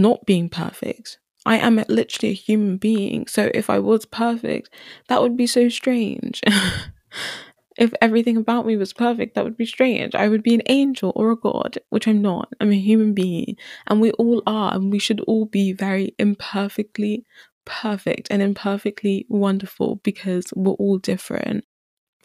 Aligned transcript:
not 0.00 0.26
being 0.26 0.48
perfect. 0.48 1.18
I 1.46 1.56
am 1.56 1.82
literally 1.88 2.32
a 2.32 2.34
human 2.34 2.76
being. 2.76 3.26
So 3.26 3.50
if 3.54 3.70
I 3.70 3.78
was 3.78 4.04
perfect, 4.04 4.70
that 5.08 5.22
would 5.22 5.36
be 5.36 5.46
so 5.46 5.68
strange. 5.68 6.42
if 7.78 7.92
everything 8.02 8.36
about 8.36 8.66
me 8.66 8.76
was 8.76 8.92
perfect, 8.92 9.34
that 9.34 9.44
would 9.44 9.56
be 9.56 9.64
strange. 9.64 10.14
I 10.14 10.28
would 10.28 10.42
be 10.42 10.54
an 10.54 10.62
angel 10.66 11.12
or 11.16 11.30
a 11.30 11.36
god, 11.36 11.78
which 11.88 12.06
I'm 12.06 12.20
not. 12.20 12.52
I'm 12.60 12.72
a 12.72 12.78
human 12.78 13.14
being. 13.14 13.56
And 13.86 14.00
we 14.00 14.10
all 14.12 14.42
are. 14.46 14.74
And 14.74 14.92
we 14.92 14.98
should 14.98 15.20
all 15.20 15.46
be 15.46 15.72
very 15.72 16.14
imperfectly 16.18 17.24
perfect 17.64 18.28
and 18.30 18.42
imperfectly 18.42 19.26
wonderful 19.28 19.96
because 20.02 20.52
we're 20.54 20.72
all 20.72 20.98
different. 20.98 21.64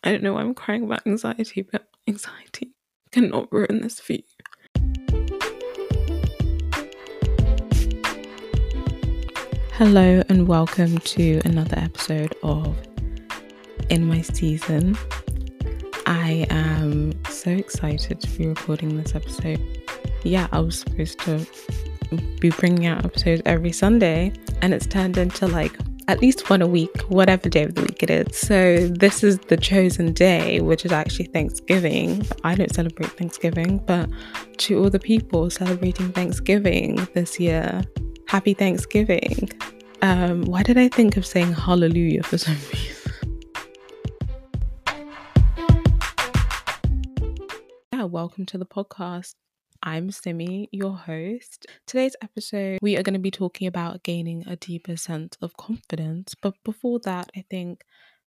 I 0.04 0.12
don't 0.12 0.24
know 0.24 0.34
why 0.34 0.42
I'm 0.42 0.54
crying 0.54 0.84
about 0.84 1.08
anxiety, 1.08 1.62
but 1.62 1.88
anxiety 2.08 2.74
cannot 3.12 3.52
ruin 3.52 3.82
this 3.82 4.00
for 4.00 4.14
you. 4.14 4.24
Hello, 9.78 10.24
and 10.30 10.48
welcome 10.48 11.00
to 11.00 11.42
another 11.44 11.78
episode 11.78 12.34
of 12.44 12.78
In 13.90 14.06
My 14.06 14.22
Season. 14.22 14.98
I 16.06 16.48
am 16.50 17.12
so 17.26 17.52
excited 17.52 18.22
to 18.22 18.38
be 18.38 18.48
recording 18.48 18.96
this 18.96 19.16
episode. 19.16 19.60
Yeah, 20.24 20.48
I 20.54 20.62
was 20.62 20.80
supposed 20.80 21.20
to 21.20 21.46
be 22.40 22.52
bringing 22.52 22.86
out 22.86 23.04
episodes 23.04 23.42
every 23.46 23.74
Sunday, 23.74 24.32
and 24.62 24.74
it's 24.74 24.88
turned 24.88 25.18
into 25.18 25.46
like 25.46 25.78
at 26.08 26.22
least 26.22 26.50
one 26.50 26.62
a 26.62 26.68
week, 26.68 26.96
whatever 27.10 27.50
day 27.50 27.64
of 27.64 27.76
the 27.76 27.82
week 27.82 28.02
it 28.02 28.10
is. 28.10 28.38
So, 28.38 28.88
this 28.88 29.26
is 29.26 29.40
the 29.40 29.58
chosen 29.58 30.14
day, 30.14 30.62
which 30.62 30.86
is 30.86 30.94
actually 30.94 31.26
Thanksgiving. 31.26 32.26
I 32.46 32.56
don't 32.56 32.74
celebrate 32.74 33.12
Thanksgiving, 33.12 33.80
but 33.80 34.10
to 34.60 34.82
all 34.82 34.90
the 34.90 35.00
people 35.00 35.50
celebrating 35.50 36.14
Thanksgiving 36.14 37.06
this 37.14 37.42
year, 37.42 37.84
happy 38.28 38.54
Thanksgiving. 38.54 39.52
Um, 40.02 40.44
why 40.44 40.64
did 40.64 40.78
I 40.78 40.90
think 40.90 41.18
of 41.18 41.26
saying 41.26 41.54
hallelujah 41.54 42.24
for 42.24 42.38
some 42.38 42.58
reason? 42.74 43.12
yeah, 47.94 48.04
welcome 48.04 48.46
to 48.48 48.58
the 48.58 48.66
podcast. 48.66 49.36
I'm 49.84 50.10
Simi, 50.10 50.68
your 50.72 50.98
host. 50.98 51.68
Today's 51.86 52.16
episode, 52.22 52.80
we 52.82 52.98
are 52.98 53.04
going 53.04 53.14
to 53.14 53.20
be 53.20 53.32
talking 53.32 53.68
about 53.68 54.04
gaining 54.04 54.44
a 54.48 54.56
deeper 54.56 54.98
sense 54.98 55.38
of 55.42 55.56
confidence. 55.58 56.36
But 56.42 56.56
before 56.64 57.00
that, 57.02 57.30
I 57.36 57.46
think 57.50 57.84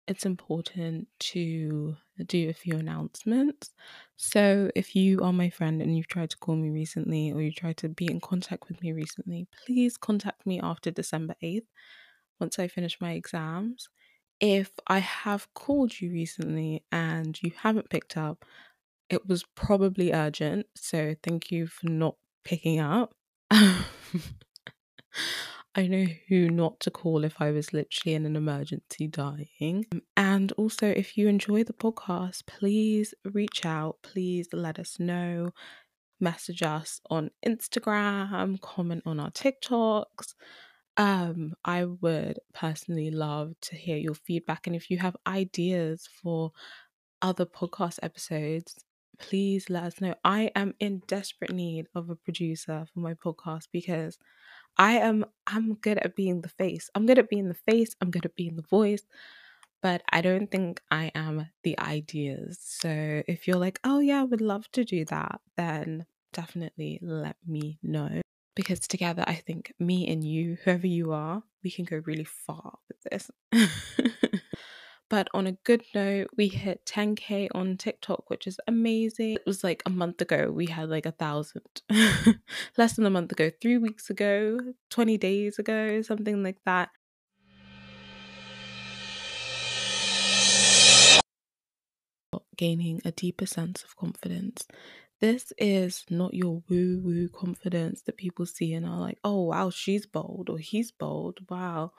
it's 0.08 0.25
important 0.25 1.08
to 1.19 1.95
do 2.25 2.50
a 2.50 2.53
few 2.53 2.75
announcements. 2.75 3.72
So, 4.16 4.69
if 4.75 4.95
you 4.95 5.22
are 5.23 5.33
my 5.33 5.50
friend 5.50 5.81
and 5.81 5.95
you've 5.97 6.08
tried 6.08 6.30
to 6.31 6.38
call 6.38 6.55
me 6.55 6.70
recently 6.70 7.31
or 7.31 7.42
you 7.42 7.52
tried 7.52 7.78
to 7.78 7.89
be 7.89 8.09
in 8.09 8.20
contact 8.20 8.67
with 8.67 8.81
me 8.81 8.92
recently, 8.92 9.47
please 9.66 9.97
contact 9.97 10.45
me 10.45 10.59
after 10.61 10.92
December 10.92 11.36
8th 11.42 11.67
once 12.39 12.59
I 12.59 12.67
finish 12.67 13.00
my 13.02 13.14
exams. 13.14 13.89
If 14.39 14.72
I 14.88 15.00
have 15.00 15.53
called 15.53 16.00
you 16.02 16.11
recently 16.11 16.83
and 16.92 17.42
you 17.42 17.52
haven't 17.58 17.89
picked 17.89 18.17
up, 18.17 18.45
it 19.09 19.27
was 19.27 19.44
probably 19.55 20.14
urgent. 20.14 20.67
So, 20.75 21.16
thank 21.23 21.52
you 21.52 21.67
for 21.67 21.89
not 21.89 22.17
picking 22.44 22.80
up. 22.80 23.16
I 25.75 25.88
know 25.88 26.05
who 26.27 26.49
not 26.49 26.79
to 26.81 26.91
call 26.91 27.23
if 27.23 27.41
I 27.41 27.49
was 27.49 27.73
literally 27.73 28.13
in 28.13 28.27
an 28.27 28.35
emergency 28.35 29.07
dying. 29.07 29.85
And 30.15 30.52
also, 30.52 30.88
if 30.88 31.17
you 31.17 31.27
enjoy 31.27 31.63
the 31.63 31.73
podcast, 31.73 32.45
please 32.45 33.15
reach 33.25 33.65
out. 33.65 33.97
Please 34.03 34.47
let 34.53 34.77
us 34.77 34.99
know. 34.99 35.49
Message 36.19 36.61
us 36.61 37.02
on 37.09 37.31
Instagram, 37.45 38.61
comment 38.61 39.02
on 39.05 39.19
our 39.19 39.31
TikToks. 39.31 40.35
Um, 40.95 41.55
I 41.65 41.85
would 41.85 42.37
personally 42.53 43.09
love 43.09 43.55
to 43.61 43.75
hear 43.75 43.98
your 43.98 44.14
feedback. 44.14 44.67
And 44.67 44.75
if 44.75 44.92
you 44.92 44.99
have 44.99 45.17
ideas 45.25 46.08
for 46.21 46.52
other 47.23 47.48
podcast 47.48 47.98
episodes, 48.03 48.75
please 49.17 49.71
let 49.71 49.83
us 49.83 50.02
know. 50.02 50.14
I 50.23 50.52
am 50.55 50.75
in 50.80 51.02
desperate 51.08 51.52
need 51.52 51.87
of 51.95 52.11
a 52.11 52.15
producer 52.15 52.86
for 52.93 52.99
my 52.99 53.15
podcast 53.15 53.69
because 53.71 54.19
I 54.78 54.94
am 54.94 55.26
I'm 55.48 55.76
good 55.76 55.98
at 56.00 56.16
being 56.16 56.42
the 56.42 56.50
face. 56.50 56.89
I'm 56.95 57.06
good 57.06 57.20
at 57.20 57.30
being 57.30 57.48
the 57.48 57.54
face, 57.54 57.95
I'm 58.02 58.11
good 58.11 58.26
at 58.26 58.36
being 58.36 58.56
the 58.56 58.61
voice, 58.64 59.04
but 59.82 60.04
I 60.11 60.22
don't 60.22 60.50
think 60.52 60.82
I 60.92 61.11
am 61.16 61.48
the 61.64 61.80
ideas. 61.80 62.60
So 62.61 63.23
if 63.28 63.48
you're 63.48 63.58
like, 63.58 63.80
"Oh 63.84 64.00
yeah, 64.00 64.22
I 64.22 64.26
would 64.26 64.42
love 64.42 64.72
to 64.73 64.86
do 64.86 65.06
that," 65.06 65.42
then 65.58 66.06
definitely 66.34 67.00
let 67.02 67.38
me 67.48 67.80
know 67.84 68.22
because 68.56 68.82
together 68.82 69.23
I 69.28 69.36
think 69.36 69.73
me 69.80 70.08
and 70.10 70.23
you, 70.23 70.58
whoever 70.64 70.88
you 70.88 71.11
are, 71.14 71.44
we 71.64 71.72
can 71.72 71.86
go 71.86 72.02
really 72.05 72.23
far 72.26 72.80
with 72.90 73.02
this. 73.11 73.32
But 75.13 75.29
on 75.31 75.45
a 75.45 75.51
good 75.51 75.83
note, 75.93 76.29
we 76.37 76.47
hit 76.47 76.87
10k 76.87 77.49
on 77.53 77.77
TikTok, 77.77 78.31
which 78.31 78.47
is 78.47 78.59
amazing. 78.67 79.35
It 79.35 79.45
was 79.45 79.63
like 79.63 79.83
a 79.85 79.91
month 79.91 80.21
ago, 80.21 80.49
we 80.51 80.65
had 80.65 80.89
like 80.89 81.05
a 81.05 81.11
thousand. 81.11 81.83
Less 82.79 82.95
than 82.95 83.05
a 83.05 83.11
month 83.11 83.31
ago, 83.31 83.51
three 83.61 83.77
weeks 83.77 84.09
ago, 84.09 84.57
20 84.89 85.19
days 85.19 85.59
ago, 85.59 86.01
something 86.01 86.41
like 86.41 86.57
that. 86.65 86.89
Gaining 92.57 92.99
a 93.05 93.11
deeper 93.11 93.45
sense 93.45 93.83
of 93.83 93.95
confidence. 93.95 94.65
This 95.21 95.53
is 95.59 96.05
not 96.09 96.33
your 96.33 96.63
woo 96.67 96.99
woo 97.03 97.30
confidence 97.30 98.01
that 98.07 98.17
people 98.17 98.47
see 98.47 98.73
and 98.73 98.83
are 98.83 98.99
like, 98.99 99.19
oh 99.23 99.43
wow, 99.43 99.69
she's 99.69 100.07
bold 100.07 100.49
or 100.49 100.57
he's 100.57 100.91
bold. 100.91 101.37
Wow 101.51 101.91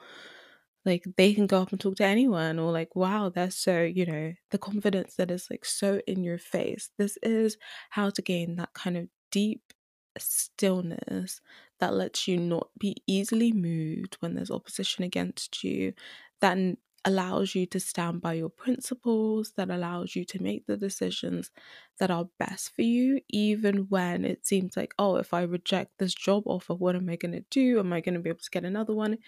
like 0.85 1.03
they 1.17 1.33
can 1.33 1.47
go 1.47 1.61
up 1.61 1.71
and 1.71 1.79
talk 1.81 1.95
to 1.97 2.05
anyone 2.05 2.59
or 2.59 2.71
like 2.71 2.95
wow 2.95 3.29
that's 3.29 3.57
so 3.57 3.81
you 3.83 4.05
know 4.05 4.33
the 4.51 4.57
confidence 4.57 5.15
that 5.15 5.31
is 5.31 5.47
like 5.49 5.65
so 5.65 6.01
in 6.07 6.23
your 6.23 6.37
face. 6.37 6.89
This 6.97 7.17
is 7.23 7.57
how 7.91 8.09
to 8.11 8.21
gain 8.21 8.55
that 8.57 8.73
kind 8.73 8.97
of 8.97 9.09
deep 9.31 9.73
stillness 10.17 11.41
that 11.79 11.93
lets 11.93 12.27
you 12.27 12.37
not 12.37 12.69
be 12.79 12.95
easily 13.07 13.51
moved 13.51 14.15
when 14.21 14.33
there's 14.35 14.51
opposition 14.51 15.03
against 15.03 15.63
you 15.63 15.93
that 16.41 16.57
allows 17.05 17.55
you 17.55 17.65
to 17.67 17.79
stand 17.79 18.21
by 18.21 18.33
your 18.33 18.49
principles, 18.49 19.53
that 19.57 19.69
allows 19.69 20.15
you 20.15 20.25
to 20.25 20.41
make 20.41 20.65
the 20.65 20.77
decisions 20.77 21.51
that 21.99 22.11
are 22.11 22.29
best 22.39 22.75
for 22.75 22.81
you, 22.81 23.21
even 23.29 23.87
when 23.89 24.25
it 24.25 24.45
seems 24.45 24.75
like, 24.75 24.93
oh, 24.99 25.17
if 25.17 25.33
I 25.33 25.43
reject 25.43 25.99
this 25.99 26.13
job 26.15 26.43
offer, 26.47 26.73
what 26.73 26.95
am 26.95 27.09
I 27.09 27.15
going 27.15 27.33
to 27.33 27.45
do? 27.51 27.79
Am 27.79 27.93
I 27.93 28.01
going 28.01 28.15
to 28.15 28.19
be 28.21 28.29
able 28.29 28.39
to 28.39 28.49
get 28.51 28.65
another 28.65 28.93
one? 28.93 29.19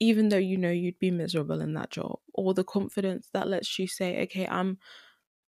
Even 0.00 0.28
though 0.28 0.38
you 0.38 0.56
know 0.56 0.70
you'd 0.70 0.98
be 1.00 1.10
miserable 1.10 1.60
in 1.60 1.74
that 1.74 1.90
job, 1.90 2.20
or 2.34 2.54
the 2.54 2.64
confidence 2.64 3.30
that 3.32 3.48
lets 3.48 3.78
you 3.78 3.86
say, 3.86 4.22
okay, 4.22 4.46
I'm. 4.48 4.78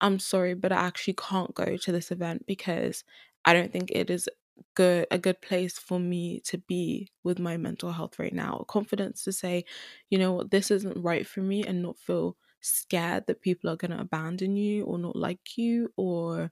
I'm 0.02 0.20
sorry, 0.20 0.54
but 0.56 0.72
I 0.72 0.78
actually 0.78 1.14
can't 1.16 1.54
go 1.56 1.78
to 1.78 1.92
this 1.92 2.12
event 2.12 2.46
because 2.46 3.04
I 3.46 3.54
don't 3.54 3.72
think 3.72 3.92
it 3.92 4.10
is 4.10 4.30
good 4.76 5.08
a 5.12 5.18
good 5.18 5.42
place 5.42 5.78
for 5.78 6.00
me 6.00 6.40
to 6.42 6.58
be 6.58 7.12
with 7.24 7.40
my 7.40 7.58
mental 7.58 7.92
health 7.92 8.20
right 8.20 8.34
now. 8.34 8.66
Confidence 8.68 9.24
to 9.26 9.32
say 9.32 9.66
you 10.10 10.18
know 10.18 10.34
what? 10.34 10.52
This 10.52 10.72
isn't 10.72 11.02
right 11.02 11.26
for 11.28 11.42
me 11.42 11.64
and 11.64 11.82
not 11.82 11.98
feel 12.00 12.38
scared 12.62 13.28
that 13.28 13.42
people 13.42 13.70
are 13.70 13.76
going 13.76 13.92
to 13.92 14.00
abandon 14.00 14.58
you 14.58 14.86
or 14.86 14.98
not 14.98 15.16
like 15.16 15.58
you 15.58 15.90
or 15.98 16.52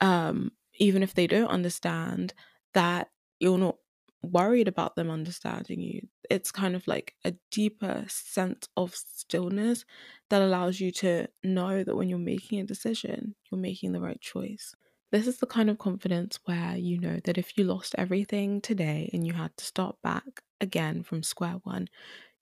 um 0.00 0.52
even 0.78 1.02
if 1.02 1.14
they 1.14 1.26
don't 1.26 1.48
understand 1.48 2.32
that 2.74 3.10
you're 3.40 3.58
not 3.58 3.76
worried 4.22 4.68
about 4.68 4.96
them 4.96 5.10
understanding 5.10 5.80
you. 5.80 6.06
It's 6.28 6.52
kind 6.52 6.76
of 6.76 6.86
like 6.86 7.14
a 7.24 7.34
deeper 7.50 8.04
sense 8.08 8.68
of 8.76 8.94
stillness 8.94 9.84
that 10.28 10.42
allows 10.42 10.78
you 10.80 10.92
to 10.92 11.28
know 11.42 11.82
that 11.82 11.96
when 11.96 12.08
you're 12.08 12.18
making 12.18 12.60
a 12.60 12.64
decision 12.64 13.34
you're 13.50 13.60
making 13.60 13.92
the 13.92 14.00
right 14.00 14.20
choice 14.20 14.74
this 15.10 15.26
is 15.26 15.38
the 15.38 15.46
kind 15.46 15.70
of 15.70 15.78
confidence 15.78 16.38
where 16.44 16.76
you 16.76 16.98
know 16.98 17.18
that 17.24 17.38
if 17.38 17.56
you 17.58 17.64
lost 17.64 17.94
everything 17.98 18.60
today 18.60 19.10
and 19.12 19.26
you 19.26 19.32
had 19.32 19.56
to 19.56 19.64
start 19.64 20.00
back 20.02 20.42
again 20.60 21.02
from 21.02 21.22
square 21.22 21.60
one, 21.64 21.88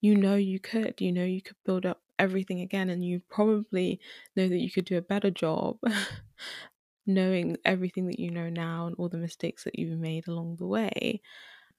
you 0.00 0.16
know 0.16 0.36
you 0.36 0.60
could. 0.60 1.00
You 1.00 1.12
know 1.12 1.24
you 1.24 1.42
could 1.42 1.56
build 1.64 1.86
up 1.86 2.02
everything 2.18 2.60
again, 2.60 2.90
and 2.90 3.04
you 3.04 3.20
probably 3.30 4.00
know 4.36 4.48
that 4.48 4.58
you 4.58 4.70
could 4.70 4.86
do 4.86 4.98
a 4.98 5.02
better 5.02 5.30
job 5.30 5.78
knowing 7.06 7.56
everything 7.64 8.06
that 8.06 8.18
you 8.20 8.30
know 8.30 8.48
now 8.50 8.86
and 8.86 8.96
all 8.96 9.08
the 9.08 9.16
mistakes 9.18 9.64
that 9.64 9.78
you've 9.78 9.98
made 9.98 10.28
along 10.28 10.56
the 10.56 10.66
way. 10.66 11.20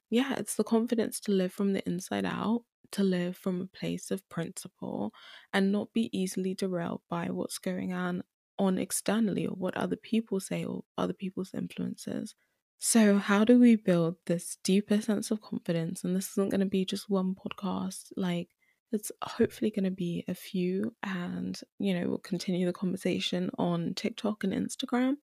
Yeah, 0.09 0.35
it's 0.37 0.55
the 0.55 0.63
confidence 0.63 1.19
to 1.21 1.31
live 1.31 1.53
from 1.53 1.73
the 1.73 1.87
inside 1.87 2.25
out, 2.25 2.65
to 2.91 3.03
live 3.03 3.37
from 3.37 3.61
a 3.61 3.67
place 3.67 4.11
of 4.11 4.27
principle, 4.29 5.13
and 5.53 5.71
not 5.71 5.93
be 5.93 6.09
easily 6.17 6.55
derailed 6.55 7.01
by 7.09 7.29
what's 7.31 7.59
going 7.59 7.93
on 7.93 8.23
on 8.59 8.77
externally 8.77 9.47
or 9.47 9.55
what 9.55 9.75
other 9.77 9.95
people 9.95 10.39
say 10.39 10.65
or 10.65 10.83
other 10.97 11.13
people's 11.13 11.53
influences. 11.53 12.35
So, 12.77 13.17
how 13.17 13.43
do 13.43 13.59
we 13.59 13.75
build 13.75 14.15
this 14.25 14.57
deeper 14.63 15.01
sense 15.01 15.31
of 15.31 15.41
confidence? 15.41 16.03
And 16.03 16.15
this 16.15 16.31
isn't 16.31 16.51
going 16.51 16.59
to 16.61 16.65
be 16.65 16.85
just 16.85 17.09
one 17.09 17.35
podcast, 17.35 18.11
like, 18.15 18.49
it's 18.91 19.11
hopefully 19.21 19.69
going 19.69 19.83
to 19.83 19.91
be 19.91 20.23
a 20.27 20.33
few, 20.33 20.95
and 21.03 21.59
you 21.77 21.93
know, 21.93 22.07
we'll 22.07 22.17
continue 22.19 22.65
the 22.65 22.73
conversation 22.73 23.51
on 23.57 23.93
TikTok 23.95 24.43
and 24.43 24.53
Instagram. 24.53 25.15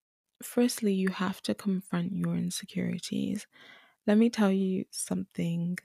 Firstly, 0.43 0.93
you 0.93 1.09
have 1.09 1.41
to 1.43 1.55
confront 1.55 2.13
your 2.13 2.37
insecurities. 2.37 3.47
let 4.07 4.19
me 4.19 4.31
tell 4.31 4.53
you 4.53 4.85
something 4.91 5.79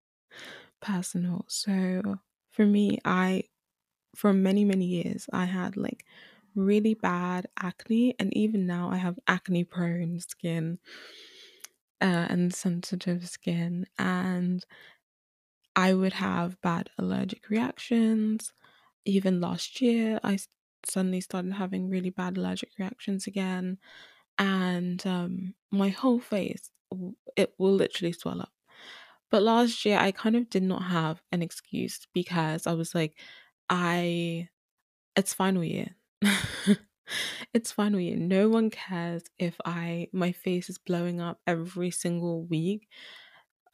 personal. 0.80 1.44
So, 1.48 2.20
for 2.52 2.64
me, 2.64 2.98
I, 3.04 3.44
for 4.14 4.32
many, 4.32 4.64
many 4.64 4.86
years, 4.86 5.28
I 5.32 5.46
had 5.46 5.76
like 5.76 6.04
really 6.54 6.94
bad 6.94 7.46
acne, 7.58 8.14
and 8.18 8.34
even 8.36 8.66
now 8.66 8.90
I 8.90 8.96
have 8.96 9.18
acne 9.26 9.64
prone 9.64 10.20
skin 10.20 10.78
uh, 12.00 12.26
and 12.28 12.54
sensitive 12.54 13.28
skin. 13.28 13.86
And 13.98 14.64
I 15.76 15.94
would 15.94 16.12
have 16.14 16.60
bad 16.60 16.90
allergic 16.98 17.48
reactions. 17.50 18.52
Even 19.04 19.40
last 19.40 19.80
year, 19.80 20.20
I 20.22 20.38
suddenly 20.86 21.20
started 21.20 21.52
having 21.54 21.88
really 21.88 22.10
bad 22.10 22.36
allergic 22.36 22.70
reactions 22.78 23.26
again. 23.26 23.78
And 24.38 25.06
um, 25.06 25.54
my 25.72 25.90
whole 25.90 26.20
face, 26.20 26.70
it 27.36 27.54
will 27.58 27.74
literally 27.74 28.12
swell 28.12 28.40
up. 28.42 28.52
But 29.30 29.42
last 29.42 29.84
year, 29.84 29.98
I 29.98 30.12
kind 30.12 30.36
of 30.36 30.50
did 30.50 30.62
not 30.64 30.82
have 30.84 31.22
an 31.32 31.42
excuse 31.42 32.06
because 32.14 32.66
I 32.66 32.74
was 32.74 32.94
like, 32.94 33.18
I, 33.70 34.48
it's 35.16 35.34
final 35.34 35.64
year. 35.64 35.96
it's 37.54 37.72
year. 38.00 38.16
No 38.16 38.48
one 38.48 38.70
cares 38.70 39.24
if 39.38 39.56
I, 39.64 40.08
my 40.12 40.32
face 40.32 40.68
is 40.70 40.78
blowing 40.78 41.20
up 41.20 41.40
every 41.46 41.90
single 41.90 42.44
week 42.44 42.88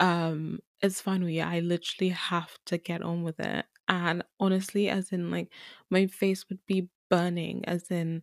um 0.00 0.58
it's 0.82 1.00
year 1.28 1.44
i 1.46 1.60
literally 1.60 2.10
have 2.10 2.58
to 2.66 2.78
get 2.78 3.02
on 3.02 3.22
with 3.22 3.40
it 3.40 3.66
and 3.88 4.24
honestly 4.40 4.88
as 4.88 5.12
in 5.12 5.30
like 5.30 5.52
my 5.90 6.06
face 6.06 6.48
would 6.48 6.58
be 6.66 6.88
burning 7.10 7.64
as 7.66 7.90
in 7.90 8.22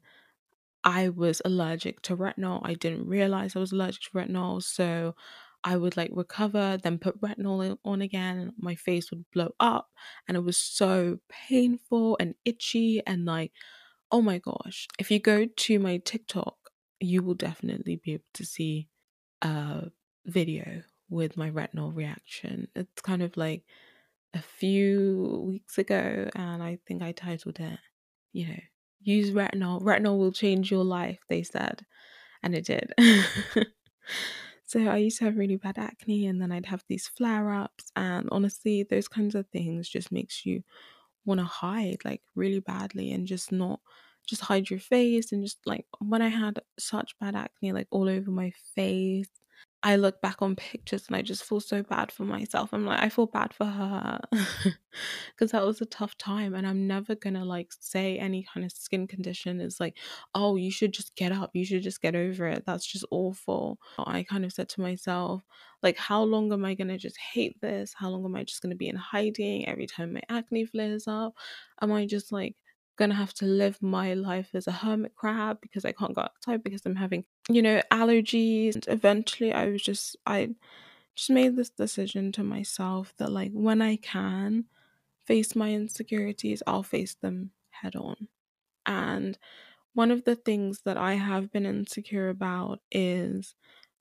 i 0.84 1.10
was 1.10 1.42
allergic 1.46 2.02
to 2.02 2.16
retinol 2.16 2.62
i 2.64 2.74
didn't 2.74 3.08
realize 3.08 3.56
i 3.56 3.60
was 3.60 3.72
allergic 3.72 4.02
to 4.04 4.12
retinol 4.12 4.62
so 4.62 5.16
i 5.64 5.76
would 5.76 5.98
like 5.98 6.12
recover 6.14 6.78
then 6.84 6.98
put 6.98 7.20
retinol 7.22 7.78
on 7.84 8.02
again 8.02 8.38
and 8.38 8.54
my 8.58 8.76
face 8.76 9.12
would 9.12 9.26
blow 9.32 9.50
up 9.60 9.90
and 10.28 10.38
it 10.38 10.42
was 10.42 10.58
so 10.58 11.20
painful 11.30 12.18
and 12.20 12.36
itchy 12.46 13.02
and 13.06 13.26
like 13.26 13.52
oh 14.12 14.22
my 14.22 14.38
gosh 14.38 14.88
if 15.00 15.12
you 15.12 15.20
go 15.20 15.46
to 15.46 15.80
my 15.80 15.98
tiktok 15.98 16.56
you 17.00 17.22
will 17.22 17.36
definitely 17.36 18.00
be 18.04 18.14
able 18.14 18.24
to 18.34 18.46
see 18.46 18.90
a 19.42 19.84
video 20.26 20.84
with 21.10 21.38
my 21.38 21.50
retinol 21.50 21.96
reaction. 21.96 22.68
It's 22.76 23.02
kind 23.02 23.22
of 23.22 23.38
like 23.38 23.64
a 24.34 24.42
few 24.42 25.44
weeks 25.48 25.78
ago, 25.78 26.30
and 26.36 26.62
I 26.62 26.80
think 26.88 27.02
I 27.02 27.12
titled 27.12 27.60
it, 27.60 27.80
you 28.34 28.48
know, 28.48 28.60
use 29.02 29.32
retinol. 29.32 29.82
Retinol 29.82 30.18
will 30.18 30.32
change 30.32 30.72
your 30.72 30.84
life, 30.84 31.20
they 31.30 31.44
said, 31.44 31.86
and 32.44 32.54
it 32.54 32.66
did. 32.66 32.94
so 34.66 34.88
I 34.88 34.98
used 34.98 35.20
to 35.20 35.26
have 35.26 35.38
really 35.38 35.56
bad 35.56 35.78
acne, 35.78 36.28
and 36.28 36.42
then 36.42 36.52
I'd 36.52 36.66
have 36.68 36.84
these 36.88 37.08
flare 37.08 37.54
ups, 37.54 37.92
and 37.96 38.28
honestly, 38.32 38.84
those 38.84 39.08
kinds 39.08 39.36
of 39.36 39.48
things 39.48 39.88
just 39.88 40.12
makes 40.12 40.46
you 40.46 40.64
want 41.28 41.40
to 41.40 41.46
hide 41.46 42.00
like 42.06 42.22
really 42.36 42.62
badly 42.62 43.12
and 43.14 43.28
just 43.28 43.52
not 43.52 43.82
just 44.28 44.42
hide 44.44 44.70
your 44.70 44.80
face 44.80 45.32
and 45.32 45.44
just 45.44 45.60
like 45.68 45.86
when 46.00 46.22
I 46.22 46.30
had 46.30 46.60
such 46.80 47.18
bad 47.20 47.36
acne 47.36 47.74
like 47.74 47.88
all 47.92 48.10
over 48.10 48.32
my 48.32 48.52
face 48.76 49.30
I 49.84 49.96
look 49.96 50.22
back 50.22 50.42
on 50.42 50.56
pictures 50.56 51.06
and 51.08 51.16
I 51.16 51.22
just 51.22 51.44
feel 51.44 51.60
so 51.60 51.84
bad 51.84 52.12
for 52.12 52.24
myself. 52.24 52.74
I'm 52.74 52.86
like, 52.86 53.02
I 53.02 53.10
feel 53.10 53.28
bad 53.28 53.54
for 53.54 53.66
her 53.66 54.20
because 54.32 55.52
that 55.52 55.66
was 55.66 55.82
a 55.82 55.86
tough 55.86 56.18
time. 56.18 56.56
And 56.56 56.66
I'm 56.68 56.88
never 56.88 57.16
gonna 57.16 57.46
like 57.46 57.72
say 57.80 58.18
any 58.18 58.44
kind 58.44 58.66
of 58.66 58.72
skin 58.72 59.08
condition 59.08 59.62
is 59.62 59.80
like, 59.80 59.98
oh, 60.34 60.56
you 60.56 60.72
should 60.72 60.94
just 60.94 61.16
get 61.16 61.32
up, 61.32 61.52
you 61.54 61.64
should 61.64 61.84
just 61.84 62.02
get 62.02 62.16
over 62.16 62.48
it. 62.48 62.64
That's 62.66 62.86
just 62.86 63.06
awful. 63.12 63.80
I 64.00 64.24
kind 64.24 64.46
of 64.46 64.52
said 64.52 64.68
to 64.70 64.82
myself, 64.82 65.44
like, 65.84 65.98
how 65.98 66.24
long 66.24 66.52
am 66.52 66.66
I 66.66 66.74
gonna 66.74 66.98
just 66.98 67.18
hate 67.18 67.62
this? 67.62 67.94
How 67.96 68.10
long 68.10 68.26
am 68.26 68.36
I 68.36 68.44
just 68.44 68.62
gonna 68.62 68.76
be 68.76 68.90
in 68.90 68.96
hiding 68.96 69.68
every 69.68 69.86
time 69.88 70.14
my 70.14 70.22
acne 70.30 70.66
flares 70.66 71.08
up? 71.08 71.34
Am 71.82 71.92
I 71.92 72.06
just 72.06 72.32
like 72.32 72.56
gonna 72.98 73.14
have 73.14 73.34
to 73.36 73.46
live 73.46 73.82
my 73.82 74.14
life 74.16 74.50
as 74.56 74.68
a 74.68 74.72
hermit 74.72 75.14
crab 75.16 75.60
because 75.62 75.86
I 75.86 75.92
can't 75.92 76.16
go 76.16 76.22
outside 76.22 76.64
because 76.64 76.82
I'm 76.86 76.96
having, 76.96 77.26
you 77.50 77.62
know, 77.62 77.82
allergies. 77.92 78.76
And 78.76 78.86
eventually 78.88 79.52
I 79.54 79.68
was 79.70 79.82
just 79.82 80.16
I 80.26 80.56
just 81.16 81.32
made 81.32 81.56
this 81.56 81.70
decision 81.72 82.32
to 82.34 82.44
myself 82.44 83.14
that 83.18 83.32
like 83.32 83.52
when 83.54 83.82
I 83.82 83.98
can 83.98 84.66
face 85.26 85.56
my 85.56 85.74
insecurities, 85.74 86.64
I'll 86.68 86.84
face 86.84 87.16
them 87.16 87.52
head 87.72 87.96
on. 87.96 88.30
And 88.86 89.38
one 89.94 90.12
of 90.12 90.26
the 90.26 90.36
things 90.36 90.82
that 90.86 90.98
I 90.98 91.16
have 91.16 91.52
been 91.52 91.66
insecure 91.66 92.30
about 92.30 92.82
is 92.92 93.56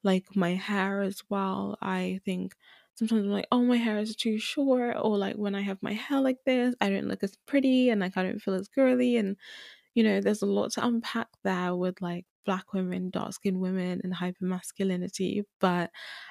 like 0.04 0.36
my 0.36 0.54
hair 0.54 1.02
as 1.02 1.22
well. 1.30 1.78
I 1.82 2.20
think 2.24 2.54
sometimes 2.94 3.24
I'm 3.24 3.30
like, 3.32 3.48
oh, 3.52 3.64
my 3.64 3.76
hair 3.78 3.98
is 3.98 4.16
too 4.16 4.38
short, 4.38 4.96
or 5.00 5.18
like 5.18 5.36
when 5.36 5.54
I 5.54 5.62
have 5.62 5.82
my 5.82 5.94
hair 5.94 6.20
like 6.20 6.38
this, 6.46 6.74
I 6.80 6.90
don't 6.90 7.08
look 7.08 7.22
as 7.24 7.36
pretty 7.46 7.90
and 7.90 8.00
like 8.00 8.16
I 8.16 8.22
don't 8.24 8.40
feel 8.40 8.54
as 8.54 8.68
girly. 8.68 9.16
And 9.16 9.36
you 9.94 10.02
know, 10.04 10.20
there's 10.20 10.42
a 10.42 10.46
lot 10.46 10.72
to 10.72 10.86
unpack 10.86 11.28
there 11.44 11.74
with 11.74 12.00
like 12.02 12.26
black 12.46 12.72
women, 12.72 13.10
dark 13.10 13.34
skinned 13.34 13.60
women, 13.60 14.00
and 14.04 14.14
hyper 14.14 14.44
masculinity. 14.46 15.44
But 15.60 15.90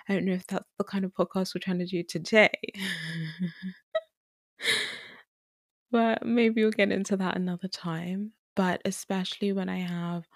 I 0.09 0.13
don't 0.13 0.25
know 0.25 0.33
if 0.33 0.47
that's 0.47 0.69
the 0.77 0.85
kind 0.85 1.05
of 1.05 1.13
podcast 1.13 1.55
we're 1.55 1.61
trying 1.61 1.79
to 1.79 1.85
do 1.85 2.03
today. 2.03 2.51
but 5.91 6.25
maybe 6.25 6.63
we'll 6.63 6.71
get 6.71 6.91
into 6.91 7.17
that 7.17 7.37
another 7.37 7.67
time. 7.67 8.33
But 8.55 8.81
especially 8.85 9.51
when 9.53 9.69
I 9.69 9.79
have 9.79 10.27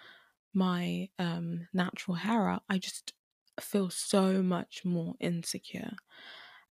my 0.53 1.09
um 1.19 1.67
natural 1.73 2.15
hair 2.15 2.49
out, 2.49 2.63
I 2.69 2.77
just 2.79 3.13
feel 3.61 3.89
so 3.89 4.41
much 4.43 4.83
more 4.85 5.15
insecure. 5.19 5.91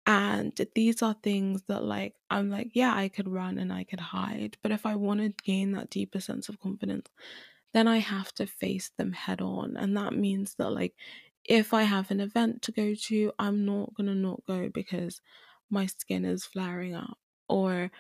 And 0.06 0.54
these 0.74 1.01
are 1.01 1.15
things 1.21 1.63
that, 1.68 1.83
like, 1.83 2.15
I'm 2.30 2.50
like, 2.50 2.71
yeah, 2.74 2.95
I 2.95 3.09
could 3.09 3.27
run 3.27 3.57
and 3.57 3.74
I 3.74 3.83
could 3.83 4.00
hide. 4.00 4.57
But 4.63 4.71
if 4.71 4.86
I 4.86 4.95
want 4.95 5.19
to 5.19 5.44
gain 5.44 5.74
that 5.74 5.89
deeper 5.89 6.21
sense 6.21 6.48
of 6.50 6.59
confidence, 6.62 7.09
then 7.78 7.88
I 7.88 8.00
have 8.00 8.34
to 8.36 8.48
face 8.48 8.92
them 8.98 9.14
head 9.14 9.42
on. 9.42 9.78
And 9.78 9.98
that 9.98 10.14
means 10.16 10.56
that, 10.58 10.72
like, 10.72 10.96
if 11.46 11.74
I 11.74 11.84
have 11.84 12.12
an 12.12 12.22
event 12.22 12.64
to 12.64 12.74
go 12.74 12.96
to, 12.96 13.34
I'm 13.40 13.66
not 13.66 13.96
going 13.96 14.08
to 14.08 14.16
not 14.16 14.46
go 14.48 14.70
because 14.70 15.22
my 15.70 15.88
skin 15.88 16.26
is 16.26 16.46
flaring 16.46 16.96
up. 16.96 17.20
Or 17.50 17.92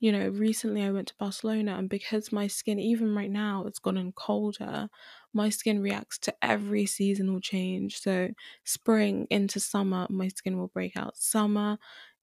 you 0.00 0.12
know, 0.12 0.28
recently 0.28 0.82
I 0.82 0.90
went 0.90 1.08
to 1.08 1.16
Barcelona 1.18 1.76
and 1.76 1.88
because 1.88 2.32
my 2.32 2.46
skin, 2.46 2.78
even 2.78 3.14
right 3.14 3.30
now, 3.30 3.64
it's 3.66 3.78
gotten 3.78 4.12
colder, 4.12 4.90
my 5.32 5.48
skin 5.48 5.80
reacts 5.80 6.18
to 6.20 6.34
every 6.42 6.86
seasonal 6.86 7.40
change. 7.40 8.00
So, 8.00 8.30
spring 8.64 9.26
into 9.30 9.60
summer, 9.60 10.06
my 10.10 10.28
skin 10.28 10.58
will 10.58 10.68
break 10.68 10.96
out. 10.96 11.16
Summer 11.16 11.78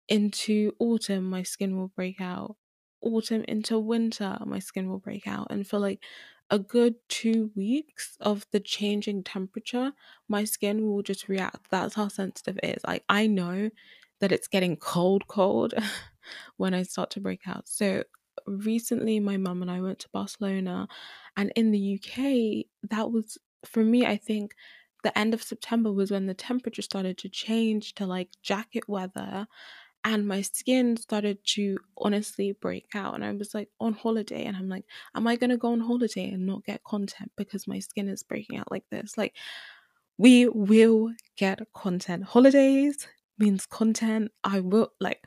into 0.10 0.74
autumn, 0.80 1.30
my 1.30 1.44
skin 1.44 1.78
will 1.78 1.90
break 1.90 2.22
out. 2.22 2.58
Autumn 3.02 3.46
into 3.48 3.80
winter, 3.80 4.38
my 4.46 4.60
skin 4.60 4.90
will 4.90 5.00
break 5.00 5.28
out. 5.28 5.48
And 5.52 5.68
for 5.68 5.80
like 5.80 6.04
a 6.52 6.60
good 6.60 6.96
two 7.10 7.52
weeks 7.56 8.18
of 8.22 8.46
the 8.52 8.60
changing 8.60 9.24
temperature, 9.24 9.94
my 10.28 10.44
skin 10.44 10.88
will 10.88 11.02
just 11.02 11.30
react. 11.30 11.72
That's 11.72 11.96
how 11.96 12.10
sensitive 12.10 12.60
it 12.62 12.78
is. 12.78 12.84
Like, 12.86 13.06
I 13.10 13.28
know 13.28 13.72
that 14.20 14.34
it's 14.34 14.50
getting 14.50 14.78
cold, 14.78 15.28
cold 15.28 15.74
when 16.58 16.74
I 16.74 16.84
start 16.84 17.10
to 17.12 17.22
break 17.22 17.48
out. 17.48 17.68
So 17.70 18.04
recently, 18.46 19.20
my 19.20 19.38
mum 19.38 19.62
and 19.62 19.72
I 19.72 19.82
went 19.82 20.00
to 20.00 20.10
Barcelona, 20.14 20.88
and 21.38 21.52
in 21.56 21.72
the 21.72 21.80
UK, 21.80 22.68
that 22.90 23.12
was 23.12 23.38
for 23.66 23.84
me, 23.84 24.06
I 24.06 24.18
think 24.18 24.56
the 25.04 25.18
end 25.18 25.34
of 25.34 25.42
September 25.44 25.92
was 25.92 26.12
when 26.12 26.28
the 26.28 26.34
temperature 26.34 26.82
started 26.82 27.18
to 27.20 27.30
change 27.30 27.96
to 27.96 28.06
like 28.06 28.30
jacket 28.44 28.88
weather 28.88 29.48
and 30.04 30.28
my 30.28 30.42
skin 30.42 30.98
started 30.98 31.38
to 31.46 31.78
honestly 31.98 32.54
break 32.54 32.86
out 32.96 33.14
and 33.16 33.24
i 33.24 33.32
was 33.32 33.54
like 33.54 33.70
on 33.80 33.94
holiday 33.94 34.46
and 34.46 34.58
i'm 34.58 34.70
like 34.70 34.86
am 35.16 35.28
i 35.28 35.36
going 35.36 35.50
to 35.50 35.58
go 35.58 35.72
on 35.72 35.80
holiday 35.80 36.30
and 36.32 36.46
not 36.46 36.64
get 36.66 36.84
content 36.84 37.32
because 37.38 37.68
my 37.68 37.80
skin 37.80 38.08
is 38.10 38.24
breaking 38.24 38.58
out 38.58 38.72
like 38.72 38.86
this 38.90 39.18
like 39.18 39.36
we 40.18 40.48
will 40.48 41.12
get 41.38 41.60
content 41.74 42.24
holidays 42.24 43.08
means 43.42 43.66
content. 43.66 44.32
I 44.44 44.62
will 44.62 44.94
like 45.02 45.22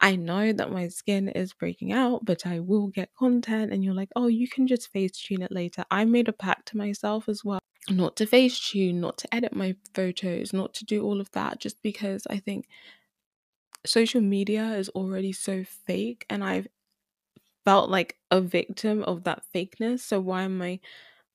I 0.00 0.16
know 0.16 0.52
that 0.52 0.70
my 0.70 0.88
skin 0.88 1.28
is 1.30 1.54
breaking 1.54 1.92
out, 1.92 2.24
but 2.26 2.46
I 2.46 2.60
will 2.60 2.88
get 2.88 3.14
content. 3.18 3.72
And 3.72 3.82
you're 3.82 3.94
like, 3.94 4.10
oh, 4.14 4.26
you 4.26 4.46
can 4.46 4.66
just 4.66 4.92
face 4.92 5.12
tune 5.12 5.40
it 5.40 5.50
later. 5.50 5.84
I 5.90 6.04
made 6.04 6.28
a 6.28 6.34
pact 6.34 6.68
to 6.68 6.76
myself 6.76 7.30
as 7.30 7.42
well 7.42 7.60
not 7.88 8.16
to 8.16 8.26
face 8.26 8.58
tune, 8.58 9.00
not 9.00 9.16
to 9.18 9.32
edit 9.32 9.54
my 9.54 9.76
photos, 9.94 10.52
not 10.52 10.74
to 10.74 10.84
do 10.84 11.04
all 11.04 11.20
of 11.20 11.30
that, 11.30 11.60
just 11.60 11.80
because 11.82 12.26
I 12.28 12.38
think 12.38 12.66
social 13.86 14.20
media 14.20 14.74
is 14.74 14.88
already 14.90 15.32
so 15.32 15.64
fake 15.64 16.26
and 16.30 16.44
I've 16.44 16.68
felt 17.64 17.90
like 17.90 18.18
a 18.30 18.40
victim 18.40 19.02
of 19.04 19.24
that 19.24 19.42
fakeness. 19.54 20.00
So 20.00 20.20
why 20.20 20.42
am 20.42 20.62
I 20.62 20.80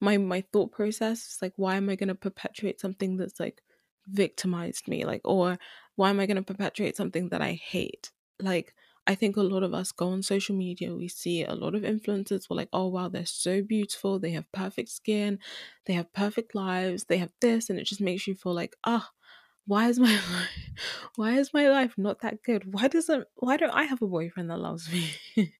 my 0.01 0.17
my 0.17 0.41
thought 0.53 0.71
process 0.71 1.19
is 1.27 1.39
like 1.41 1.53
why 1.57 1.75
am 1.77 1.89
I 1.89 1.95
gonna 1.95 2.15
perpetuate 2.15 2.79
something 2.81 3.17
that's 3.17 3.39
like 3.39 3.61
victimized 4.07 4.87
me? 4.87 5.05
Like 5.05 5.21
or 5.25 5.59
why 5.95 6.09
am 6.09 6.19
I 6.19 6.25
going 6.25 6.37
to 6.37 6.43
perpetuate 6.43 6.95
something 6.97 7.29
that 7.29 7.41
I 7.41 7.53
hate? 7.53 8.11
Like, 8.41 8.75
I 9.07 9.15
think 9.15 9.37
a 9.37 9.41
lot 9.43 9.63
of 9.63 9.73
us 9.73 9.91
go 9.91 10.09
on 10.09 10.23
social 10.23 10.55
media, 10.55 10.95
we 10.95 11.07
see 11.07 11.43
a 11.43 11.53
lot 11.55 11.75
of 11.75 11.83
influencers, 11.83 12.49
we're 12.49 12.57
like, 12.57 12.69
oh 12.73 12.87
wow, 12.87 13.09
they're 13.09 13.25
so 13.25 13.61
beautiful, 13.63 14.19
they 14.19 14.31
have 14.31 14.51
perfect 14.53 14.89
skin, 14.89 15.39
they 15.85 15.93
have 15.93 16.11
perfect 16.13 16.55
lives, 16.55 17.05
they 17.05 17.17
have 17.17 17.33
this, 17.41 17.69
and 17.69 17.79
it 17.79 17.85
just 17.85 18.01
makes 18.01 18.27
you 18.27 18.35
feel 18.35 18.53
like, 18.53 18.75
ah, 18.85 19.11
oh, 19.13 19.20
why 19.65 19.87
is 19.89 19.99
my 19.99 20.13
life 20.13 20.49
why 21.15 21.33
is 21.33 21.53
my 21.53 21.69
life 21.69 21.97
not 21.97 22.21
that 22.21 22.43
good? 22.43 22.73
Why 22.73 22.87
doesn't 22.87 23.27
why 23.35 23.57
don't 23.57 23.71
I 23.71 23.83
have 23.83 24.01
a 24.01 24.07
boyfriend 24.07 24.49
that 24.49 24.59
loves 24.59 24.91
me? 24.91 25.11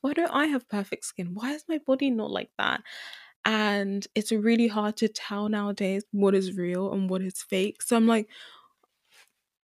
why 0.00 0.12
don't 0.12 0.30
I 0.30 0.46
have 0.46 0.68
perfect 0.68 1.04
skin? 1.04 1.34
Why 1.34 1.52
is 1.52 1.64
my 1.68 1.78
body 1.78 2.10
not 2.10 2.30
like 2.30 2.50
that? 2.58 2.82
And 3.44 4.06
it's 4.14 4.32
really 4.32 4.68
hard 4.68 4.96
to 4.98 5.08
tell 5.08 5.48
nowadays 5.48 6.04
what 6.12 6.34
is 6.34 6.56
real 6.56 6.92
and 6.92 7.10
what 7.10 7.22
is 7.22 7.42
fake. 7.42 7.82
So 7.82 7.96
I'm 7.96 8.06
like, 8.06 8.28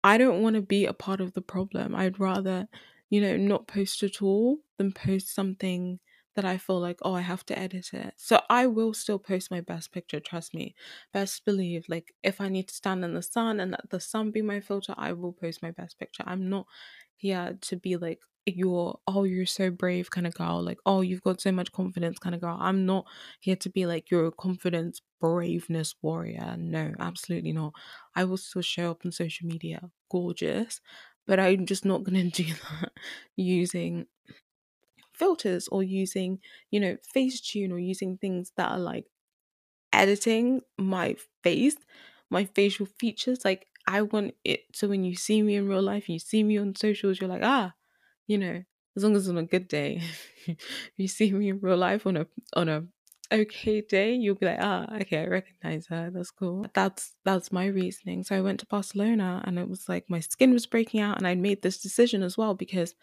I 0.03 0.17
don't 0.17 0.41
want 0.41 0.55
to 0.55 0.61
be 0.61 0.85
a 0.85 0.93
part 0.93 1.21
of 1.21 1.33
the 1.33 1.41
problem. 1.41 1.95
I'd 1.95 2.19
rather, 2.19 2.67
you 3.09 3.21
know, 3.21 3.37
not 3.37 3.67
post 3.67 4.03
at 4.03 4.21
all 4.21 4.57
than 4.77 4.91
post 4.91 5.33
something 5.33 5.99
that 6.35 6.45
I 6.45 6.57
feel 6.57 6.79
like, 6.79 6.99
oh, 7.03 7.13
I 7.13 7.21
have 7.21 7.45
to 7.47 7.57
edit 7.57 7.93
it. 7.93 8.13
So 8.17 8.41
I 8.49 8.67
will 8.67 8.93
still 8.93 9.19
post 9.19 9.51
my 9.51 9.61
best 9.61 9.91
picture, 9.91 10.19
trust 10.19 10.53
me. 10.53 10.75
Best 11.13 11.45
believe, 11.45 11.85
like, 11.89 12.13
if 12.23 12.41
I 12.41 12.49
need 12.49 12.67
to 12.69 12.73
stand 12.75 13.03
in 13.05 13.13
the 13.13 13.21
sun 13.21 13.59
and 13.59 13.71
let 13.71 13.89
the 13.89 13.99
sun 13.99 14.31
be 14.31 14.41
my 14.41 14.59
filter, 14.59 14.93
I 14.97 15.13
will 15.13 15.33
post 15.33 15.61
my 15.61 15.71
best 15.71 15.99
picture. 15.99 16.23
I'm 16.25 16.49
not 16.49 16.65
here 17.15 17.57
to 17.61 17.75
be 17.77 17.97
like, 17.97 18.21
you're 18.45 18.99
oh 19.07 19.23
you're 19.23 19.45
so 19.45 19.71
brave 19.71 20.11
kind 20.11 20.27
of 20.27 20.33
girl 20.33 20.61
like 20.61 20.77
oh 20.85 20.99
you've 20.99 21.21
got 21.21 21.39
so 21.39 21.49
much 21.49 21.71
confidence 21.71 22.19
kind 22.19 22.35
of 22.35 22.41
girl 22.41 22.57
i'm 22.59 22.85
not 22.85 23.05
here 23.39 23.55
to 23.55 23.69
be 23.69 23.85
like 23.85 24.11
you're 24.11 24.25
a 24.25 24.31
confidence 24.33 25.01
braveness 25.21 25.95
warrior 26.01 26.53
no 26.57 26.93
absolutely 26.99 27.53
not 27.53 27.71
i 28.15 28.23
will 28.25 28.35
still 28.35 28.61
show 28.61 28.91
up 28.91 29.05
on 29.05 29.13
social 29.13 29.47
media 29.47 29.89
gorgeous 30.11 30.81
but 31.25 31.39
i'm 31.39 31.65
just 31.65 31.85
not 31.85 32.03
going 32.03 32.29
to 32.31 32.43
do 32.43 32.53
that 32.53 32.91
using 33.37 34.05
filters 35.13 35.67
or 35.69 35.83
using 35.83 36.39
you 36.71 36.79
know 36.79 36.97
facetune 37.15 37.71
or 37.71 37.79
using 37.79 38.17
things 38.17 38.51
that 38.57 38.71
are 38.71 38.79
like 38.79 39.07
editing 39.91 40.61
my 40.77 41.15
face 41.43 41.75
my 42.29 42.45
facial 42.45 42.85
features 42.85 43.45
like 43.45 43.67
i 43.87 44.01
want 44.01 44.33
it 44.43 44.61
so 44.73 44.87
when 44.87 45.03
you 45.03 45.15
see 45.15 45.41
me 45.43 45.55
in 45.55 45.67
real 45.67 45.81
life 45.81 46.09
you 46.09 46.17
see 46.19 46.43
me 46.43 46.57
on 46.57 46.73
socials 46.75 47.19
you're 47.19 47.29
like 47.29 47.43
ah 47.43 47.73
you 48.27 48.39
know, 48.39 48.63
as 48.97 49.03
long 49.05 49.15
as 49.15 49.23
it's 49.27 49.29
on 49.29 49.37
a 49.37 49.43
good 49.45 49.69
day, 49.69 50.01
you 50.97 51.07
see 51.07 51.31
me 51.31 51.49
in 51.49 51.59
real 51.61 51.77
life 51.77 52.07
on 52.07 52.17
a 52.17 52.27
on 52.55 52.69
a 52.69 52.87
okay 53.31 53.81
day, 53.81 54.15
you'll 54.15 54.35
be 54.35 54.47
like, 54.47 54.59
ah, 54.61 54.87
okay, 55.01 55.19
I 55.19 55.27
recognize 55.27 55.87
her. 55.89 56.09
That's 56.11 56.31
cool. 56.31 56.65
That's 56.73 57.15
that's 57.23 57.51
my 57.51 57.67
reasoning. 57.67 58.23
So 58.23 58.35
I 58.35 58.41
went 58.41 58.61
to 58.61 58.67
Barcelona 58.67 59.43
and 59.45 59.59
it 59.59 59.69
was 59.69 59.87
like 59.87 60.09
my 60.09 60.21
skin 60.21 60.53
was 60.53 60.65
breaking 60.65 61.01
out 61.01 61.19
and 61.19 61.27
I 61.27 61.35
made 61.35 61.61
this 61.61 61.81
decision 61.81 62.23
as 62.23 62.37
well 62.37 62.55
because 62.55 62.95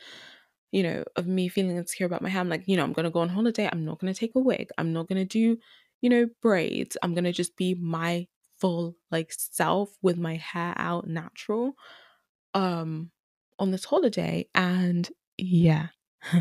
you 0.73 0.83
know, 0.83 1.05
of 1.17 1.27
me 1.27 1.49
feeling 1.49 1.77
insecure 1.77 2.07
about 2.07 2.23
my 2.23 2.29
hair. 2.29 2.41
I'm 2.41 2.49
like, 2.49 2.65
you 2.67 2.77
know, 2.77 2.85
I'm 2.85 2.93
gonna 2.93 3.11
go 3.11 3.21
on 3.21 3.29
holiday. 3.29 3.69
I'm 3.71 3.85
not 3.85 3.99
gonna 3.99 4.15
take 4.15 4.35
a 4.35 4.41
wig. 4.41 4.71
I'm 4.79 4.93
not 4.93 5.09
gonna 5.09 5.25
do, 5.25 5.59
you 6.01 6.11
know, 6.11 6.29
braids. 6.43 6.97
I'm 7.03 7.15
gonna 7.15 7.33
just 7.33 7.57
be 7.57 7.75
my 7.75 8.27
full 8.59 8.97
like 9.11 9.33
self 9.33 9.91
with 10.03 10.19
my 10.19 10.37
hair 10.37 10.75
out 10.77 11.07
natural. 11.09 11.75
Um 12.55 13.11
on 13.59 13.71
this 13.71 13.85
holiday 13.85 14.49
and 14.55 15.09
yeah 15.39 15.89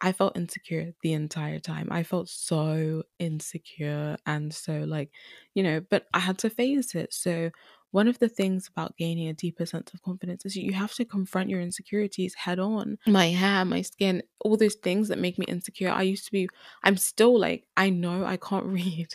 I 0.00 0.12
felt 0.12 0.36
insecure 0.36 0.92
the 1.02 1.12
entire 1.12 1.58
time. 1.58 1.88
I 1.90 2.02
felt 2.04 2.28
so 2.28 3.02
insecure 3.18 4.16
and 4.26 4.54
so 4.54 4.80
like, 4.84 5.10
you 5.54 5.62
know, 5.62 5.80
but 5.80 6.06
I 6.14 6.20
had 6.20 6.38
to 6.38 6.50
face 6.50 6.94
it. 6.94 7.12
So 7.12 7.50
one 7.90 8.08
of 8.08 8.18
the 8.18 8.28
things 8.28 8.68
about 8.68 8.96
gaining 8.96 9.28
a 9.28 9.32
deeper 9.32 9.66
sense 9.66 9.92
of 9.92 10.02
confidence 10.02 10.44
is 10.44 10.56
you 10.56 10.72
have 10.72 10.94
to 10.94 11.04
confront 11.04 11.50
your 11.50 11.60
insecurities 11.60 12.34
head 12.34 12.58
on. 12.58 12.98
My 13.06 13.26
hair, 13.26 13.64
my 13.64 13.82
skin, 13.82 14.22
all 14.40 14.56
those 14.56 14.76
things 14.76 15.08
that 15.08 15.18
make 15.18 15.38
me 15.38 15.46
insecure. 15.46 15.90
I 15.90 16.02
used 16.02 16.26
to 16.26 16.32
be 16.32 16.48
I'm 16.82 16.96
still 16.96 17.38
like 17.38 17.64
I 17.76 17.90
know 17.90 18.24
I 18.24 18.36
can't 18.36 18.66
read. 18.80 19.14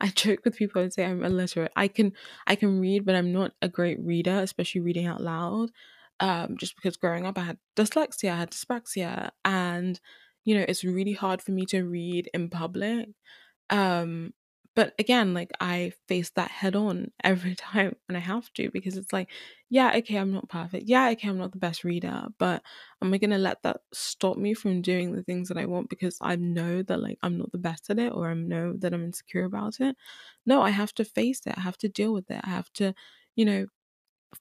I 0.00 0.08
joke 0.08 0.40
with 0.44 0.56
people 0.56 0.80
and 0.80 0.92
say 0.92 1.04
I'm 1.04 1.24
illiterate. 1.24 1.72
I 1.76 1.88
can 1.88 2.12
I 2.46 2.54
can 2.56 2.80
read, 2.80 3.04
but 3.04 3.14
I'm 3.14 3.32
not 3.32 3.52
a 3.60 3.68
great 3.68 4.00
reader, 4.00 4.38
especially 4.38 4.80
reading 4.80 5.06
out 5.06 5.20
loud 5.20 5.70
um, 6.20 6.56
just 6.56 6.76
because 6.76 6.96
growing 6.96 7.26
up 7.26 7.38
I 7.38 7.42
had 7.42 7.58
dyslexia, 7.76 8.32
I 8.32 8.36
had 8.36 8.50
dyspraxia, 8.50 9.30
and 9.44 10.00
you 10.44 10.56
know 10.56 10.64
it's 10.66 10.84
really 10.84 11.12
hard 11.12 11.42
for 11.42 11.52
me 11.52 11.66
to 11.66 11.82
read 11.82 12.30
in 12.32 12.48
public. 12.48 13.08
Um, 13.70 14.32
but 14.76 14.94
again, 15.00 15.34
like 15.34 15.50
I 15.60 15.92
face 16.06 16.30
that 16.36 16.50
head 16.52 16.76
on 16.76 17.10
every 17.24 17.56
time 17.56 17.96
and 18.08 18.16
I 18.16 18.20
have 18.20 18.52
to 18.54 18.70
because 18.70 18.96
it's 18.96 19.12
like, 19.12 19.30
yeah, 19.70 19.92
okay, 19.96 20.16
I'm 20.18 20.32
not 20.32 20.48
perfect. 20.48 20.84
Yeah, 20.86 21.08
okay, 21.10 21.28
I'm 21.28 21.38
not 21.38 21.52
the 21.52 21.58
best 21.58 21.82
reader, 21.84 22.26
but 22.38 22.62
am 23.02 23.12
I 23.14 23.18
gonna 23.18 23.38
let 23.38 23.62
that 23.64 23.80
stop 23.92 24.36
me 24.36 24.54
from 24.54 24.82
doing 24.82 25.12
the 25.12 25.24
things 25.24 25.48
that 25.48 25.58
I 25.58 25.66
want 25.66 25.90
because 25.90 26.18
I 26.20 26.36
know 26.36 26.82
that 26.84 27.02
like 27.02 27.18
I'm 27.22 27.38
not 27.38 27.52
the 27.52 27.58
best 27.58 27.90
at 27.90 27.98
it 27.98 28.12
or 28.12 28.30
I 28.30 28.34
know 28.34 28.74
that 28.78 28.94
I'm 28.94 29.04
insecure 29.04 29.44
about 29.44 29.80
it? 29.80 29.96
No, 30.46 30.62
I 30.62 30.70
have 30.70 30.94
to 30.96 31.04
face 31.04 31.46
it. 31.46 31.54
I 31.56 31.62
have 31.62 31.78
to 31.78 31.88
deal 31.88 32.12
with 32.12 32.30
it. 32.30 32.40
I 32.44 32.50
have 32.50 32.72
to, 32.74 32.94
you 33.34 33.44
know, 33.44 33.66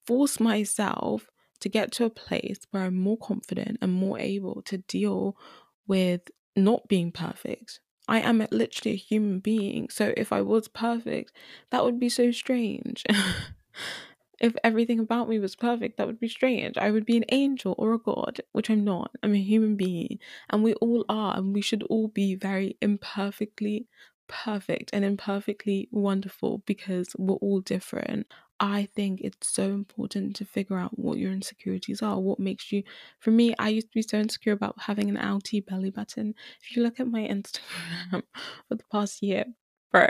force 0.07 0.39
myself 0.39 1.29
to 1.59 1.69
get 1.69 1.91
to 1.93 2.05
a 2.05 2.09
place 2.09 2.59
where 2.71 2.83
I'm 2.83 2.95
more 2.99 3.17
confident 3.17 3.77
and 3.81 3.93
more 3.93 4.19
able 4.19 4.61
to 4.63 4.77
deal 4.79 5.37
with 5.87 6.21
not 6.55 6.87
being 6.87 7.11
perfect. 7.11 7.79
I 8.07 8.19
am 8.19 8.45
literally 8.51 8.93
a 8.93 8.97
human 8.97 9.39
being. 9.39 9.89
So 9.89 10.13
if 10.15 10.31
I 10.31 10.41
was 10.41 10.67
perfect, 10.67 11.31
that 11.71 11.83
would 11.83 11.99
be 11.99 12.09
so 12.09 12.31
strange. 12.31 13.03
if 14.39 14.55
everything 14.63 14.99
about 14.99 15.29
me 15.29 15.39
was 15.39 15.55
perfect, 15.55 15.97
that 15.97 16.07
would 16.07 16.19
be 16.19 16.27
strange. 16.27 16.77
I 16.77 16.91
would 16.91 17.05
be 17.05 17.17
an 17.17 17.25
angel 17.29 17.73
or 17.77 17.93
a 17.93 17.99
god, 17.99 18.41
which 18.51 18.69
I'm 18.69 18.83
not. 18.83 19.11
I'm 19.23 19.33
a 19.33 19.41
human 19.41 19.75
being. 19.75 20.19
And 20.49 20.63
we 20.63 20.73
all 20.75 21.05
are. 21.09 21.37
And 21.37 21.53
we 21.53 21.61
should 21.61 21.83
all 21.83 22.07
be 22.07 22.35
very 22.35 22.77
imperfectly 22.81 23.87
perfect 24.27 24.89
and 24.93 25.05
imperfectly 25.05 25.87
wonderful 25.91 26.63
because 26.65 27.15
we're 27.17 27.35
all 27.35 27.59
different. 27.59 28.27
I 28.59 28.87
think 28.95 29.21
it's 29.21 29.49
so 29.49 29.63
important 29.63 30.35
to 30.37 30.45
figure 30.45 30.77
out 30.77 30.97
what 30.97 31.17
your 31.17 31.31
insecurities 31.31 32.01
are, 32.01 32.19
what 32.19 32.39
makes 32.39 32.71
you. 32.71 32.83
For 33.19 33.31
me, 33.31 33.53
I 33.59 33.69
used 33.69 33.87
to 33.87 33.95
be 33.95 34.01
so 34.01 34.17
insecure 34.17 34.53
about 34.53 34.75
having 34.79 35.09
an 35.09 35.17
outie 35.17 35.65
belly 35.65 35.89
button. 35.89 36.33
If 36.61 36.75
you 36.75 36.83
look 36.83 36.99
at 36.99 37.07
my 37.07 37.21
Instagram 37.27 38.23
for 38.67 38.75
the 38.75 38.83
past 38.91 39.21
year, 39.21 39.45
bro, 39.91 40.07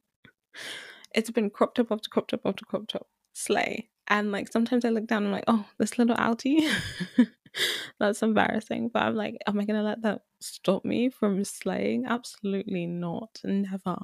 it's 1.14 1.30
been 1.30 1.50
cropped 1.50 1.78
up 1.78 1.92
after 1.92 2.10
cropped 2.10 2.34
up 2.34 2.40
after 2.44 2.64
cropped 2.64 2.96
up. 2.96 3.06
Slay. 3.32 3.90
And 4.08 4.32
like 4.32 4.50
sometimes 4.50 4.84
I 4.84 4.88
look 4.88 5.06
down 5.06 5.24
and 5.24 5.26
I'm 5.28 5.32
like, 5.32 5.44
oh, 5.46 5.66
this 5.78 5.98
little 5.98 6.16
outie. 6.16 6.68
That's 7.98 8.22
embarrassing. 8.22 8.90
But 8.92 9.02
I'm 9.04 9.14
like, 9.14 9.36
am 9.46 9.58
I 9.58 9.64
gonna 9.64 9.82
let 9.82 10.02
that 10.02 10.22
stop 10.40 10.84
me 10.84 11.10
from 11.10 11.44
slaying? 11.44 12.06
Absolutely 12.06 12.86
not. 12.86 13.40
Never. 13.44 13.98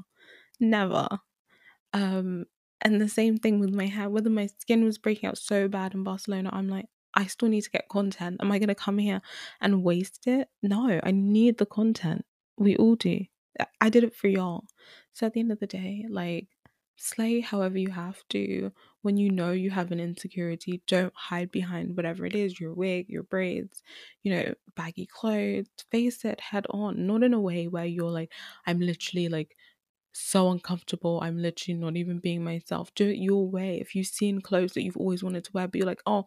Never. 0.61 1.09
Um 1.93 2.47
and 2.83 3.01
the 3.01 3.09
same 3.09 3.39
thing 3.39 3.61
with 3.61 3.75
my 3.75 3.87
hair, 3.87 4.09
whether 4.09 4.31
my 4.31 4.47
skin 4.47 4.85
was 4.85 4.99
breaking 4.99 5.29
out 5.29 5.39
so 5.39 5.69
bad 5.69 5.95
in 5.95 6.05
Barcelona, 6.05 6.51
I'm 6.53 6.69
like, 6.69 6.87
I 7.15 7.27
still 7.27 7.49
need 7.49 7.63
to 7.63 7.71
get 7.71 7.89
content. 7.89 8.39
Am 8.41 8.51
I 8.53 8.59
going 8.59 8.69
to 8.69 8.75
come 8.75 8.99
here 8.99 9.21
and 9.61 9.83
waste 9.83 10.27
it? 10.27 10.49
No, 10.63 11.01
I 11.03 11.11
need 11.11 11.59
the 11.59 11.67
content. 11.67 12.25
We 12.57 12.77
all 12.77 12.97
do. 12.97 13.21
I 13.81 13.91
did 13.91 14.05
it 14.05 14.15
for 14.15 14.29
y'all. 14.29 14.65
So 15.13 15.27
at 15.27 15.35
the 15.35 15.41
end 15.41 15.53
of 15.53 15.61
the 15.61 15.67
day, 15.67 16.07
like, 16.09 16.49
slay 16.97 17.41
however 17.41 17.79
you 17.79 17.91
have 17.91 18.23
to. 18.31 18.73
When 19.03 19.17
you 19.17 19.31
know 19.31 19.51
you 19.51 19.71
have 19.71 19.91
an 19.91 19.99
insecurity, 20.01 20.83
don't 20.87 21.13
hide 21.15 21.51
behind 21.51 21.97
whatever 21.97 22.25
it 22.25 22.35
is 22.35 22.61
your 22.61 22.73
wig, 22.73 23.07
your 23.09 23.25
braids, 23.25 23.83
you 24.23 24.33
know, 24.33 24.55
baggy 24.77 25.07
clothes. 25.07 25.67
Face 25.91 26.25
it 26.25 26.41
head 26.41 26.67
on, 26.71 27.07
not 27.07 27.25
in 27.25 27.35
a 27.35 27.41
way 27.41 27.67
where 27.67 27.85
you're 27.85 28.11
like, 28.11 28.33
I'm 28.67 28.81
literally 28.81 29.29
like 29.29 29.57
so 30.13 30.51
uncomfortable. 30.51 31.21
I'm 31.23 31.39
literally 31.41 31.79
not 31.79 31.97
even 31.97 32.19
being 32.19 32.45
myself. 32.45 32.95
Do 32.95 33.09
it 33.09 33.17
your 33.19 33.49
way. 33.49 33.81
If 33.81 33.95
you've 33.95 34.07
seen 34.07 34.41
clothes 34.41 34.73
that 34.73 34.83
you've 34.83 34.97
always 34.97 35.23
wanted 35.23 35.45
to 35.45 35.51
wear, 35.53 35.69
but 35.69 35.77
you're 35.77 35.87
like, 35.87 36.03
oh, 36.07 36.25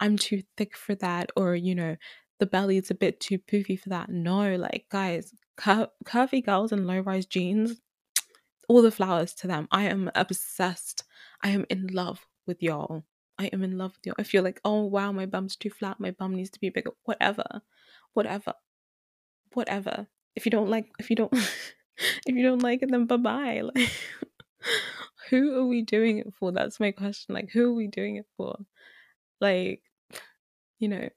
I'm 0.00 0.16
too 0.16 0.42
thick 0.56 0.76
for 0.76 0.94
that, 0.96 1.30
or 1.36 1.54
you 1.54 1.74
know, 1.74 1.96
the 2.38 2.46
belly 2.46 2.76
is 2.76 2.90
a 2.90 2.94
bit 2.94 3.20
too 3.20 3.38
poofy 3.38 3.78
for 3.80 3.88
that. 3.90 4.10
No, 4.10 4.56
like 4.56 4.86
guys, 4.90 5.32
cur- 5.56 5.88
curvy 6.04 6.44
girls 6.44 6.72
and 6.72 6.86
low 6.86 7.00
rise 7.00 7.26
jeans, 7.26 7.80
all 8.68 8.82
the 8.82 8.90
flowers 8.90 9.32
to 9.34 9.46
them. 9.46 9.68
I 9.70 9.84
am 9.84 10.10
obsessed. 10.14 11.04
I 11.42 11.50
am 11.50 11.64
in 11.70 11.88
love 11.88 12.26
with 12.46 12.62
y'all. 12.62 13.04
I 13.38 13.46
am 13.46 13.62
in 13.62 13.78
love 13.78 13.92
with 13.96 14.06
y'all. 14.06 14.16
If 14.18 14.34
you're 14.34 14.42
like, 14.42 14.60
oh 14.64 14.84
wow, 14.84 15.12
my 15.12 15.26
bum's 15.26 15.56
too 15.56 15.70
flat, 15.70 16.00
my 16.00 16.10
bum 16.10 16.34
needs 16.34 16.50
to 16.50 16.60
be 16.60 16.70
bigger, 16.70 16.90
whatever, 17.04 17.62
whatever, 18.12 18.54
whatever. 19.54 20.06
If 20.34 20.44
you 20.44 20.50
don't 20.50 20.68
like, 20.70 20.90
if 20.98 21.08
you 21.10 21.16
don't. 21.16 21.32
if 21.98 22.34
you 22.34 22.42
don't 22.42 22.62
like 22.62 22.82
it, 22.82 22.90
then 22.90 23.06
bye 23.06 23.16
bye. 23.16 23.62
Like, 23.74 23.90
who 25.30 25.58
are 25.58 25.66
we 25.66 25.82
doing 25.82 26.18
it 26.18 26.32
for? 26.34 26.52
That's 26.52 26.80
my 26.80 26.90
question. 26.90 27.34
Like, 27.34 27.50
who 27.50 27.70
are 27.70 27.74
we 27.74 27.86
doing 27.86 28.16
it 28.16 28.26
for? 28.36 28.56
Like, 29.40 29.82
you 30.78 30.88
know, 30.88 31.08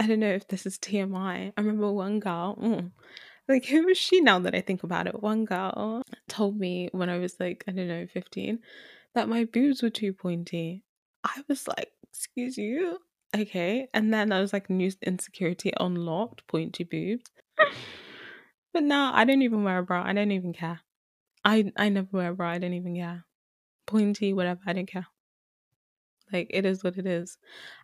I 0.00 0.06
don't 0.06 0.20
know 0.20 0.32
if 0.32 0.48
this 0.48 0.66
is 0.66 0.78
TMI. 0.78 1.52
I 1.56 1.60
remember 1.60 1.92
one 1.92 2.20
girl, 2.20 2.56
mm, 2.56 2.90
like, 3.48 3.64
who 3.66 3.88
is 3.88 3.98
she 3.98 4.20
now 4.20 4.38
that 4.40 4.54
I 4.54 4.60
think 4.60 4.82
about 4.84 5.06
it? 5.06 5.22
One 5.22 5.44
girl 5.44 6.02
told 6.28 6.58
me 6.58 6.88
when 6.92 7.08
I 7.08 7.18
was 7.18 7.38
like, 7.40 7.64
I 7.66 7.72
don't 7.72 7.88
know, 7.88 8.06
15, 8.06 8.58
that 9.14 9.28
my 9.28 9.44
boobs 9.44 9.82
were 9.82 9.90
too 9.90 10.12
pointy. 10.12 10.84
I 11.24 11.42
was 11.48 11.66
like, 11.66 11.90
excuse 12.12 12.56
you? 12.58 12.98
Okay. 13.36 13.88
And 13.92 14.12
then 14.12 14.32
I 14.32 14.40
was 14.40 14.52
like, 14.52 14.70
new 14.70 14.90
insecurity 15.02 15.72
unlocked, 15.78 16.46
pointy 16.46 16.84
boobs. 16.84 17.24
But 18.78 18.84
now 18.84 19.10
I 19.12 19.24
don't 19.24 19.42
even 19.42 19.64
wear 19.64 19.78
a 19.78 19.82
bra. 19.82 20.04
I 20.06 20.12
don't 20.12 20.30
even 20.30 20.52
care. 20.52 20.78
I 21.44 21.72
I 21.76 21.88
never 21.88 22.06
wear 22.12 22.30
a 22.30 22.34
bra. 22.36 22.50
I 22.50 22.58
don't 22.58 22.74
even 22.74 22.94
care. 22.94 23.24
Pointy, 23.88 24.32
whatever. 24.32 24.60
I 24.68 24.72
don't 24.72 24.86
care. 24.86 25.08
Like, 26.32 26.46
it 26.50 26.64
is 26.64 26.84
what 26.84 26.96
it 26.96 27.04
is. 27.04 27.38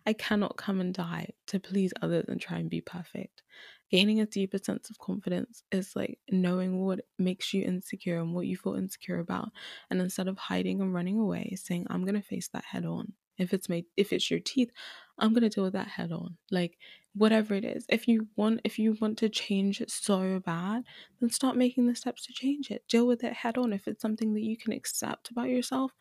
I 0.05 0.13
cannot 0.13 0.55
come 0.55 0.79
and 0.79 0.93
die 0.93 1.31
to 1.47 1.59
please 1.59 1.91
others 2.01 2.23
and 2.29 2.39
try 2.39 2.59
and 2.59 2.69
be 2.69 2.79
perfect. 2.79 3.43
Gaining 3.91 4.21
a 4.21 4.25
deeper 4.25 4.57
sense 4.57 4.89
of 4.89 4.97
confidence 4.97 5.63
is 5.69 5.97
like 5.97 6.17
knowing 6.31 6.79
what 6.79 7.01
makes 7.19 7.53
you 7.53 7.65
insecure 7.65 8.21
and 8.21 8.33
what 8.33 8.47
you 8.47 8.55
feel 8.55 8.75
insecure 8.75 9.19
about. 9.19 9.49
And 9.89 9.99
instead 9.99 10.29
of 10.29 10.37
hiding 10.37 10.79
and 10.79 10.93
running 10.93 11.19
away, 11.19 11.57
saying, 11.57 11.87
I'm 11.89 12.05
to 12.05 12.21
face 12.21 12.47
that 12.53 12.63
head 12.63 12.85
on. 12.85 13.11
If 13.37 13.53
it's 13.53 13.67
made, 13.67 13.83
if 13.97 14.13
it's 14.13 14.31
your 14.31 14.39
teeth, 14.39 14.71
I'm 15.17 15.33
to 15.35 15.49
deal 15.49 15.63
with 15.63 15.73
that 15.73 15.87
head 15.87 16.11
on. 16.11 16.37
Like, 16.51 16.77
whatever 17.13 17.53
it 17.53 17.63
is. 17.63 17.85
If 17.87 18.07
you 18.09 18.27
want 18.35 18.59
if 18.65 18.77
you 18.77 18.97
want 18.99 19.17
to 19.19 19.29
change 19.29 19.79
it 19.79 19.89
so 19.89 20.39
bad 20.41 20.83
then 21.21 21.29
start 21.29 21.55
making 21.55 21.87
the 21.87 21.95
steps 21.95 22.25
to 22.25 22.33
change 22.33 22.69
it. 22.71 22.85
Deal 22.89 23.07
with 23.07 23.23
it 23.23 23.31
head 23.33 23.57
on. 23.57 23.71
If 23.71 23.87
it's 23.87 24.01
something 24.01 24.33
that 24.33 24.41
you 24.43 24.57
can 24.57 24.73
accept 24.73 25.29
about 25.31 25.47
yourself 25.49 25.93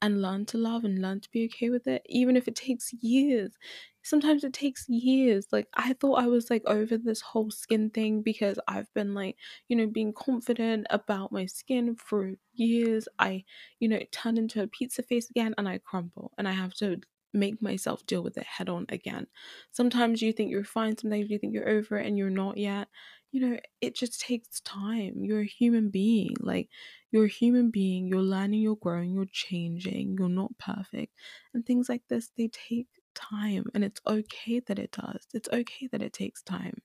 and 0.00 0.22
learn 0.22 0.46
to 0.46 0.58
love 0.58 0.84
and 0.84 1.00
learn 1.02 1.20
to 1.20 1.30
be 1.30 1.44
okay 1.46 1.70
with 1.70 1.86
it 1.86 2.02
even 2.06 2.36
if 2.36 2.46
it 2.48 2.54
takes 2.56 2.92
years. 2.92 3.52
Sometimes 4.02 4.44
it 4.44 4.52
takes 4.52 4.88
years. 4.88 5.48
Like 5.52 5.68
i 5.74 5.92
thought 5.94 6.22
i 6.22 6.26
was 6.26 6.50
like 6.50 6.62
over 6.66 6.96
this 6.96 7.20
whole 7.20 7.50
skin 7.50 7.90
thing 7.90 8.22
because 8.22 8.58
i've 8.68 8.92
been 8.94 9.14
like 9.14 9.36
you 9.68 9.76
know 9.76 9.86
being 9.86 10.12
confident 10.12 10.86
about 10.90 11.32
my 11.32 11.46
skin 11.46 11.96
for 11.96 12.34
years. 12.54 13.08
I 13.18 13.44
you 13.80 13.88
know 13.88 14.00
turn 14.12 14.36
into 14.38 14.62
a 14.62 14.66
pizza 14.68 15.02
face 15.02 15.30
again 15.30 15.54
and 15.58 15.68
i 15.68 15.78
crumble 15.78 16.32
and 16.38 16.46
i 16.48 16.52
have 16.52 16.74
to 16.74 17.00
make 17.32 17.62
myself 17.62 18.04
deal 18.06 18.22
with 18.22 18.36
it 18.36 18.46
head 18.46 18.68
on 18.68 18.86
again. 18.88 19.26
Sometimes 19.70 20.22
you 20.22 20.32
think 20.32 20.50
you're 20.50 20.64
fine, 20.64 20.96
sometimes 20.96 21.30
you 21.30 21.38
think 21.38 21.54
you're 21.54 21.68
over 21.68 21.98
it 21.98 22.06
and 22.06 22.18
you're 22.18 22.30
not 22.30 22.56
yet. 22.56 22.88
You 23.32 23.40
know, 23.40 23.58
it 23.80 23.94
just 23.94 24.20
takes 24.20 24.60
time. 24.62 25.22
You're 25.22 25.42
a 25.42 25.46
human 25.46 25.90
being. 25.90 26.34
Like, 26.40 26.68
you're 27.12 27.26
a 27.26 27.28
human 27.28 27.70
being. 27.70 28.08
You're 28.08 28.22
learning, 28.22 28.60
you're 28.60 28.74
growing, 28.76 29.12
you're 29.12 29.26
changing, 29.30 30.16
you're 30.18 30.28
not 30.28 30.56
perfect. 30.58 31.14
And 31.54 31.64
things 31.64 31.88
like 31.88 32.02
this, 32.08 32.30
they 32.36 32.48
take 32.48 32.88
time. 33.14 33.66
And 33.74 33.84
it's 33.84 34.00
okay 34.06 34.60
that 34.66 34.80
it 34.80 34.90
does. 34.90 35.28
It's 35.32 35.48
okay 35.48 35.88
that 35.92 36.02
it 36.02 36.12
takes 36.12 36.42
time. 36.42 36.82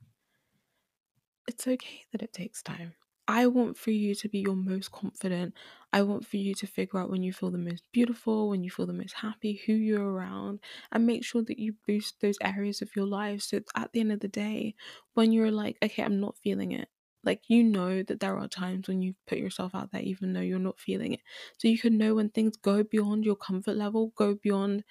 It's 1.48 1.68
okay 1.68 2.06
that 2.12 2.22
it 2.22 2.34
takes 2.34 2.62
time. 2.62 2.94
I 3.28 3.48
want 3.48 3.76
for 3.78 3.90
you 3.92 4.14
to 4.16 4.30
be 4.30 4.40
your 4.40 4.56
most 4.56 4.92
confident. 4.92 5.56
I 5.92 6.04
want 6.04 6.28
for 6.28 6.38
you 6.38 6.54
to 6.56 6.68
figure 6.68 7.00
out 7.00 7.10
when 7.10 7.24
you 7.24 7.34
feel 7.34 7.50
the 7.50 7.58
most 7.58 7.84
beautiful, 7.92 8.50
when 8.50 8.64
you 8.64 8.70
feel 8.70 8.86
the 8.86 8.94
most 8.94 9.14
happy, 9.14 9.62
who 9.66 9.74
you're 9.74 10.12
around, 10.12 10.60
and 10.92 11.08
make 11.08 11.26
sure 11.26 11.42
that 11.44 11.58
you 11.58 11.74
boost 11.88 12.22
those 12.22 12.38
areas 12.42 12.82
of 12.84 12.96
your 12.96 13.08
life. 13.08 13.42
So 13.42 13.62
at 13.76 13.94
the 13.94 14.02
end 14.02 14.12
of 14.12 14.20
the 14.20 14.28
day, 14.28 14.76
when 15.14 15.32
you're 15.32 15.52
like, 15.52 15.78
okay, 15.84 16.04
I'm 16.04 16.20
not 16.20 16.38
feeling 16.38 16.72
it, 16.72 16.90
like 17.24 17.42
you 17.50 17.64
know 17.64 18.04
that 18.04 18.20
there 18.20 18.38
are 18.38 18.48
times 18.48 18.88
when 18.88 19.02
you 19.02 19.16
put 19.26 19.40
yourself 19.40 19.74
out 19.74 19.92
there 19.92 20.02
even 20.02 20.34
though 20.34 20.42
you're 20.42 20.60
not 20.60 20.80
feeling 20.80 21.14
it. 21.14 21.22
So 21.58 21.68
you 21.68 21.80
can 21.80 21.98
know 21.98 22.14
when 22.16 22.30
things 22.30 22.56
go 22.58 22.84
beyond 22.84 23.26
your 23.26 23.36
comfort 23.38 23.76
level, 23.76 24.14
go 24.16 24.36
beyond 24.36 24.84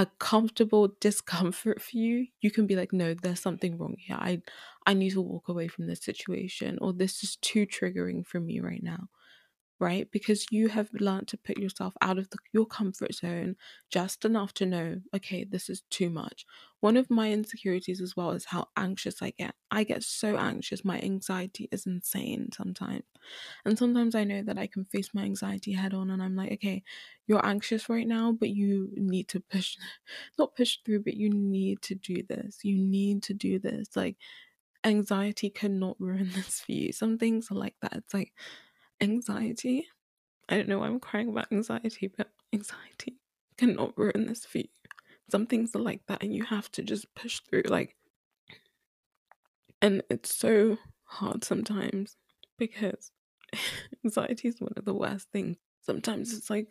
a 0.00 0.06
comfortable 0.18 0.96
discomfort 1.00 1.80
for 1.82 1.96
you, 1.96 2.26
you 2.40 2.50
can 2.50 2.66
be 2.66 2.76
like, 2.76 2.92
no, 2.92 3.14
there's 3.14 3.40
something 3.40 3.78
wrong 3.78 3.96
here. 3.98 4.16
I 4.18 4.42
I 4.86 4.94
need 4.94 5.10
to 5.12 5.20
walk 5.22 5.48
away 5.48 5.68
from 5.68 5.86
this 5.86 6.00
situation, 6.02 6.78
or 6.80 6.92
this 6.92 7.22
is 7.24 7.36
too 7.36 7.66
triggering 7.66 8.26
for 8.26 8.40
me 8.40 8.60
right 8.60 8.82
now 8.82 9.08
right? 9.80 10.10
Because 10.12 10.46
you 10.50 10.68
have 10.68 10.90
learned 10.92 11.26
to 11.28 11.38
put 11.38 11.56
yourself 11.58 11.94
out 12.02 12.18
of 12.18 12.28
the, 12.30 12.38
your 12.52 12.66
comfort 12.66 13.14
zone 13.14 13.56
just 13.90 14.26
enough 14.26 14.52
to 14.54 14.66
know, 14.66 15.00
okay, 15.16 15.42
this 15.44 15.70
is 15.70 15.82
too 15.90 16.10
much. 16.10 16.44
One 16.80 16.98
of 16.98 17.10
my 17.10 17.32
insecurities 17.32 18.00
as 18.00 18.14
well 18.14 18.30
is 18.32 18.44
how 18.44 18.68
anxious 18.76 19.22
I 19.22 19.30
get. 19.30 19.54
I 19.70 19.84
get 19.84 20.02
so 20.02 20.36
anxious. 20.36 20.84
My 20.84 21.00
anxiety 21.00 21.68
is 21.72 21.86
insane 21.86 22.50
sometimes. 22.52 23.04
And 23.64 23.78
sometimes 23.78 24.14
I 24.14 24.24
know 24.24 24.42
that 24.42 24.58
I 24.58 24.66
can 24.66 24.84
face 24.84 25.10
my 25.14 25.22
anxiety 25.22 25.72
head 25.72 25.94
on 25.94 26.10
and 26.10 26.22
I'm 26.22 26.36
like, 26.36 26.52
okay, 26.52 26.82
you're 27.26 27.44
anxious 27.44 27.88
right 27.88 28.06
now, 28.06 28.32
but 28.32 28.50
you 28.50 28.90
need 28.96 29.28
to 29.28 29.40
push, 29.40 29.76
not 30.38 30.54
push 30.56 30.78
through, 30.84 31.04
but 31.04 31.14
you 31.14 31.30
need 31.30 31.80
to 31.82 31.94
do 31.94 32.22
this. 32.28 32.58
You 32.64 32.76
need 32.76 33.22
to 33.24 33.34
do 33.34 33.58
this. 33.58 33.88
Like, 33.96 34.16
anxiety 34.84 35.50
cannot 35.50 35.96
ruin 36.00 36.30
this 36.34 36.60
for 36.60 36.72
you. 36.72 36.92
Some 36.92 37.18
things 37.18 37.50
are 37.50 37.56
like 37.56 37.76
that. 37.82 37.94
It's 37.96 38.14
like, 38.14 38.32
anxiety. 39.00 39.88
I 40.48 40.56
don't 40.56 40.68
know 40.68 40.80
why 40.80 40.86
I'm 40.86 41.00
crying 41.00 41.28
about 41.28 41.52
anxiety, 41.52 42.08
but 42.08 42.30
anxiety 42.52 43.18
cannot 43.56 43.96
ruin 43.96 44.26
this 44.26 44.44
for 44.44 44.58
you. 44.58 44.68
Some 45.30 45.46
things 45.46 45.74
are 45.76 45.80
like 45.80 46.02
that, 46.06 46.22
and 46.22 46.34
you 46.34 46.44
have 46.44 46.70
to 46.72 46.82
just 46.82 47.14
push 47.14 47.40
through. 47.40 47.62
Like, 47.68 47.96
and 49.82 50.02
it's 50.10 50.34
so 50.34 50.78
hard 51.04 51.44
sometimes 51.44 52.16
because 52.58 53.12
anxiety 54.04 54.48
is 54.48 54.60
one 54.60 54.72
of 54.76 54.84
the 54.84 54.94
worst 54.94 55.28
things. 55.32 55.56
Sometimes 55.82 56.32
it's 56.32 56.50
like, 56.50 56.68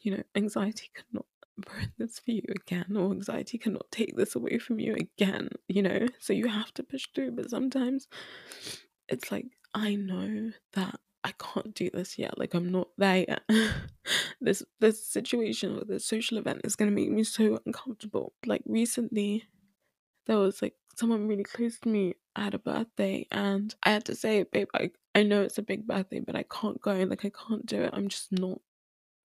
you 0.00 0.16
know, 0.16 0.22
anxiety 0.34 0.90
cannot 0.94 1.26
ruin 1.68 1.92
this 1.98 2.18
for 2.18 2.30
you 2.30 2.42
again, 2.48 2.96
or 2.96 3.10
anxiety 3.10 3.58
cannot 3.58 3.90
take 3.90 4.16
this 4.16 4.34
away 4.34 4.58
from 4.58 4.78
you 4.78 4.94
again, 4.94 5.48
you 5.68 5.82
know? 5.82 6.06
So 6.20 6.32
you 6.32 6.48
have 6.48 6.72
to 6.74 6.82
push 6.82 7.06
through, 7.14 7.32
but 7.32 7.50
sometimes 7.50 8.08
it's 9.08 9.30
like, 9.30 9.46
I 9.74 9.94
know 9.94 10.52
that 10.74 11.00
I 11.24 11.32
can't 11.32 11.74
do 11.74 11.90
this 11.90 12.18
yet. 12.18 12.38
Like 12.38 12.54
I'm 12.54 12.70
not 12.70 12.88
there 12.98 13.24
yet. 13.28 13.42
this 14.40 14.62
this 14.80 15.06
situation 15.06 15.78
or 15.78 15.84
this 15.84 16.04
social 16.04 16.38
event 16.38 16.62
is 16.64 16.76
gonna 16.76 16.90
make 16.90 17.10
me 17.10 17.24
so 17.24 17.60
uncomfortable. 17.64 18.32
Like 18.44 18.62
recently, 18.66 19.44
there 20.26 20.38
was 20.38 20.62
like 20.62 20.74
someone 20.96 21.28
really 21.28 21.44
close 21.44 21.78
to 21.80 21.88
me. 21.88 22.14
I 22.34 22.44
had 22.44 22.54
a 22.54 22.58
birthday 22.58 23.26
and 23.30 23.74
I 23.82 23.90
had 23.90 24.04
to 24.06 24.14
say, 24.14 24.44
babe, 24.50 24.68
I 24.74 24.90
I 25.14 25.22
know 25.22 25.42
it's 25.42 25.58
a 25.58 25.62
big 25.62 25.86
birthday, 25.86 26.20
but 26.20 26.36
I 26.36 26.44
can't 26.44 26.80
go. 26.80 26.94
Like 26.94 27.24
I 27.24 27.30
can't 27.30 27.66
do 27.66 27.82
it. 27.82 27.90
I'm 27.92 28.08
just 28.08 28.32
not. 28.32 28.60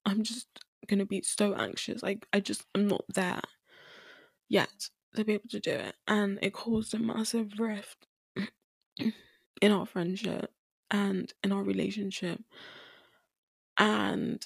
I'm 0.05 0.23
just 0.23 0.47
gonna 0.87 1.05
be 1.05 1.21
so 1.23 1.55
anxious. 1.55 2.03
Like 2.03 2.27
I 2.31 2.39
just 2.41 2.65
I'm 2.75 2.87
not 2.87 3.05
there 3.13 3.41
yet 4.49 4.89
to 5.15 5.25
be 5.25 5.33
able 5.33 5.49
to 5.49 5.59
do 5.59 5.71
it, 5.71 5.95
and 6.07 6.37
it 6.43 6.53
caused 6.53 6.93
a 6.93 6.99
massive 6.99 7.59
rift 7.59 8.05
in 9.61 9.71
our 9.71 9.85
friendship 9.87 10.51
and 10.91 11.31
in 11.43 11.51
our 11.51 11.63
relationship. 11.63 12.41
And 13.77 14.45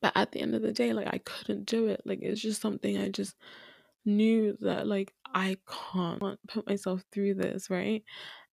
but 0.00 0.12
at 0.14 0.32
the 0.32 0.40
end 0.40 0.54
of 0.54 0.62
the 0.62 0.72
day, 0.72 0.92
like 0.92 1.08
I 1.08 1.18
couldn't 1.18 1.66
do 1.66 1.86
it. 1.88 2.02
Like 2.04 2.20
it's 2.22 2.40
just 2.40 2.60
something 2.60 2.98
I 2.98 3.08
just 3.08 3.34
knew 4.04 4.56
that 4.60 4.86
like 4.86 5.12
I 5.34 5.56
can't 5.92 6.22
put 6.48 6.66
myself 6.68 7.02
through 7.12 7.34
this, 7.34 7.70
right? 7.70 8.04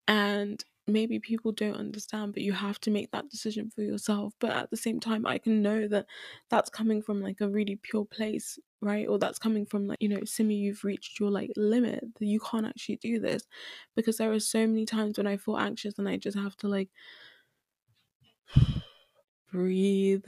And 0.08 0.62
maybe 0.88 1.18
people 1.18 1.52
don't 1.52 1.76
understand, 1.76 2.32
but 2.32 2.42
you 2.42 2.52
have 2.52 2.80
to 2.80 2.90
make 2.90 3.10
that 3.12 3.28
decision 3.30 3.70
for 3.70 3.82
yourself. 3.82 4.34
But 4.40 4.50
at 4.50 4.70
the 4.70 4.76
same 4.76 5.00
time, 5.00 5.26
I 5.26 5.38
can 5.38 5.62
know 5.62 5.86
that 5.88 6.06
that's 6.50 6.70
coming 6.70 7.02
from 7.02 7.20
like 7.22 7.40
a 7.40 7.48
really 7.48 7.76
pure 7.76 8.04
place, 8.04 8.58
right? 8.80 9.06
Or 9.08 9.18
that's 9.18 9.38
coming 9.38 9.66
from 9.66 9.86
like, 9.86 9.98
you 10.00 10.08
know, 10.08 10.24
Simi, 10.24 10.54
you've 10.56 10.84
reached 10.84 11.20
your 11.20 11.30
like 11.30 11.52
limit 11.56 12.04
you 12.20 12.40
can't 12.40 12.66
actually 12.66 12.96
do 12.96 13.20
this. 13.20 13.46
Because 13.96 14.16
there 14.18 14.32
are 14.32 14.40
so 14.40 14.66
many 14.66 14.86
times 14.86 15.18
when 15.18 15.26
I 15.26 15.36
feel 15.36 15.58
anxious 15.58 15.98
and 15.98 16.08
I 16.08 16.16
just 16.16 16.38
have 16.38 16.56
to 16.58 16.68
like 16.68 16.88
breathe 19.52 20.24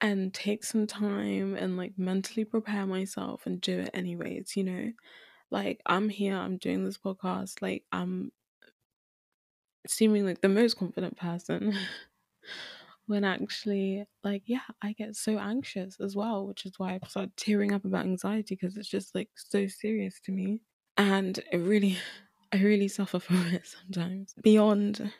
and 0.00 0.34
take 0.34 0.64
some 0.64 0.86
time 0.86 1.54
and 1.54 1.76
like 1.76 1.92
mentally 1.96 2.44
prepare 2.44 2.86
myself 2.86 3.46
and 3.46 3.60
do 3.60 3.80
it 3.80 3.90
anyways, 3.94 4.56
you 4.56 4.64
know? 4.64 4.92
Like 5.50 5.80
I'm 5.86 6.08
here, 6.08 6.36
I'm 6.36 6.56
doing 6.58 6.84
this 6.84 6.98
podcast, 6.98 7.62
like 7.62 7.84
I'm 7.92 8.32
seeming 9.86 10.24
like 10.26 10.40
the 10.40 10.48
most 10.48 10.76
confident 10.76 11.16
person 11.16 11.74
when 13.06 13.24
actually 13.24 14.06
like 14.22 14.42
yeah 14.46 14.60
i 14.80 14.92
get 14.92 15.16
so 15.16 15.38
anxious 15.38 15.98
as 16.00 16.14
well 16.14 16.46
which 16.46 16.64
is 16.64 16.78
why 16.78 16.94
i 16.94 17.06
started 17.08 17.36
tearing 17.36 17.72
up 17.72 17.84
about 17.84 18.04
anxiety 18.04 18.54
because 18.54 18.76
it's 18.76 18.88
just 18.88 19.14
like 19.14 19.28
so 19.34 19.66
serious 19.66 20.20
to 20.20 20.32
me. 20.32 20.60
And 20.96 21.38
it 21.50 21.58
really 21.58 21.98
i 22.52 22.58
really 22.58 22.88
suffer 22.88 23.18
from 23.26 23.46
it 23.46 23.66
sometimes. 23.66 24.34
Beyond 24.42 25.12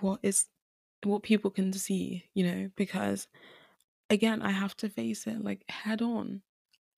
what 0.00 0.20
is 0.22 0.46
what 1.04 1.22
people 1.22 1.50
can 1.50 1.72
see 1.72 2.28
you 2.34 2.44
know 2.44 2.70
because 2.76 3.26
again 4.10 4.42
i 4.42 4.50
have 4.50 4.76
to 4.76 4.88
face 4.88 5.26
it 5.26 5.42
like 5.42 5.64
head 5.68 6.02
on 6.02 6.42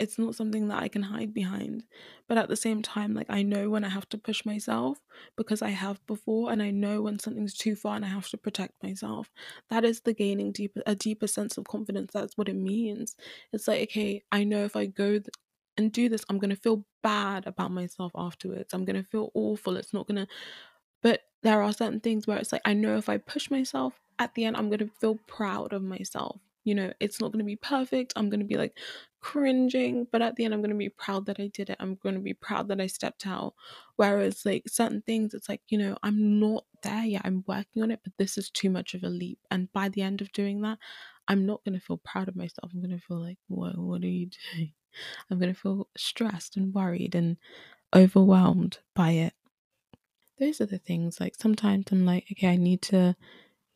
it's 0.02 0.18
not 0.18 0.34
something 0.34 0.68
that 0.68 0.82
I 0.82 0.88
can 0.88 1.02
hide 1.02 1.32
behind. 1.32 1.84
But 2.28 2.38
at 2.38 2.48
the 2.48 2.56
same 2.56 2.82
time, 2.82 3.14
like 3.14 3.28
I 3.30 3.42
know 3.42 3.70
when 3.70 3.84
I 3.84 3.88
have 3.88 4.08
to 4.10 4.18
push 4.18 4.44
myself 4.44 4.98
because 5.36 5.62
I 5.62 5.70
have 5.70 6.04
before, 6.06 6.50
and 6.52 6.62
I 6.62 6.70
know 6.70 7.02
when 7.02 7.18
something's 7.18 7.54
too 7.54 7.76
far 7.76 7.96
and 7.96 8.04
I 8.04 8.08
have 8.08 8.28
to 8.30 8.36
protect 8.36 8.82
myself. 8.82 9.30
That 9.70 9.84
is 9.84 10.00
the 10.02 10.14
gaining 10.14 10.52
deeper 10.52 10.82
a 10.86 10.94
deeper 10.96 11.26
sense 11.26 11.56
of 11.58 11.64
confidence. 11.64 12.12
That's 12.12 12.36
what 12.36 12.48
it 12.48 12.56
means. 12.56 13.16
It's 13.52 13.68
like 13.68 13.82
okay, 13.90 14.22
I 14.32 14.44
know 14.44 14.64
if 14.64 14.76
I 14.76 14.86
go 14.86 15.12
th- 15.12 15.26
and 15.78 15.92
do 15.92 16.08
this, 16.08 16.24
I'm 16.28 16.38
gonna 16.38 16.56
feel 16.56 16.84
bad 17.02 17.46
about 17.46 17.70
myself 17.72 18.12
afterwards. 18.16 18.74
I'm 18.74 18.84
gonna 18.84 19.04
feel 19.04 19.30
awful. 19.34 19.76
It's 19.76 19.94
not 19.94 20.06
gonna. 20.06 20.26
But 21.02 21.20
there 21.42 21.62
are 21.62 21.72
certain 21.72 22.00
things 22.00 22.26
where 22.26 22.38
it's 22.38 22.52
like 22.52 22.62
I 22.64 22.74
know 22.74 22.96
if 22.96 23.08
I 23.08 23.18
push 23.18 23.50
myself 23.50 24.00
at 24.18 24.34
the 24.34 24.44
end, 24.44 24.56
I'm 24.56 24.70
gonna 24.70 24.88
feel 25.00 25.16
proud 25.26 25.72
of 25.72 25.82
myself 25.82 26.40
you 26.64 26.76
know, 26.76 26.92
it's 27.00 27.20
not 27.20 27.32
going 27.32 27.40
to 27.40 27.44
be 27.44 27.56
perfect. 27.56 28.12
I'm 28.14 28.30
going 28.30 28.38
to 28.38 28.46
be 28.46 28.54
like 28.56 28.78
cringing, 29.22 30.06
but 30.10 30.20
at 30.20 30.36
the 30.36 30.44
end, 30.44 30.52
I'm 30.52 30.60
going 30.60 30.70
to 30.70 30.76
be 30.76 30.88
proud 30.88 31.26
that 31.26 31.40
I 31.40 31.46
did 31.46 31.70
it. 31.70 31.76
I'm 31.80 31.94
going 31.94 32.16
to 32.16 32.20
be 32.20 32.34
proud 32.34 32.68
that 32.68 32.80
I 32.80 32.88
stepped 32.88 33.26
out. 33.26 33.54
Whereas, 33.96 34.44
like, 34.44 34.64
certain 34.68 35.02
things, 35.02 35.32
it's 35.32 35.48
like, 35.48 35.62
you 35.68 35.78
know, 35.78 35.96
I'm 36.02 36.40
not 36.40 36.64
there 36.82 37.04
yet. 37.04 37.22
I'm 37.24 37.44
working 37.46 37.82
on 37.82 37.90
it, 37.90 38.00
but 38.02 38.12
this 38.18 38.36
is 38.36 38.50
too 38.50 38.68
much 38.68 38.94
of 38.94 39.04
a 39.04 39.08
leap. 39.08 39.38
And 39.50 39.72
by 39.72 39.88
the 39.88 40.02
end 40.02 40.20
of 40.20 40.32
doing 40.32 40.60
that, 40.62 40.78
I'm 41.28 41.46
not 41.46 41.64
going 41.64 41.78
to 41.78 41.84
feel 41.84 41.98
proud 41.98 42.28
of 42.28 42.36
myself. 42.36 42.70
I'm 42.74 42.80
going 42.80 42.98
to 42.98 43.04
feel 43.04 43.20
like, 43.20 43.38
what, 43.48 43.78
what 43.78 44.02
are 44.02 44.08
you 44.08 44.28
doing? 44.54 44.72
I'm 45.30 45.38
going 45.38 45.54
to 45.54 45.58
feel 45.58 45.88
stressed 45.96 46.56
and 46.56 46.74
worried 46.74 47.14
and 47.14 47.38
overwhelmed 47.94 48.78
by 48.94 49.12
it. 49.12 49.34
Those 50.38 50.60
are 50.60 50.66
the 50.66 50.78
things 50.78 51.20
like 51.20 51.36
sometimes 51.36 51.86
I'm 51.92 52.04
like, 52.04 52.26
okay, 52.32 52.48
I 52.48 52.56
need 52.56 52.82
to, 52.82 53.14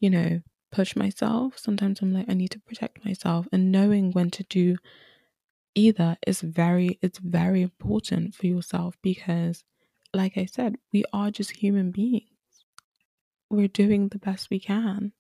you 0.01 0.11
know, 0.11 0.41
push 0.73 0.97
myself. 0.97 1.59
Sometimes 1.59 2.01
I'm 2.03 2.13
like, 2.13 2.29
I 2.29 2.35
need 2.35 2.51
to 2.51 2.61
protect 2.61 3.05
myself. 3.05 3.47
And 3.53 3.71
knowing 3.71 4.13
when 4.13 4.31
to 4.33 4.43
do 4.43 4.77
either 5.77 6.19
is 6.27 6.41
very, 6.43 6.99
it's 7.03 7.21
very 7.21 7.63
important 7.63 8.35
for 8.35 8.47
yourself 8.49 8.97
because, 9.03 9.65
like 10.15 10.39
I 10.39 10.47
said, 10.47 10.79
we 10.93 11.05
are 11.13 11.31
just 11.31 11.53
human 11.53 11.93
beings. 11.93 12.31
We're 13.51 13.69
doing 13.69 14.09
the 14.09 14.19
best 14.19 14.51
we 14.51 14.61
can. 14.61 15.13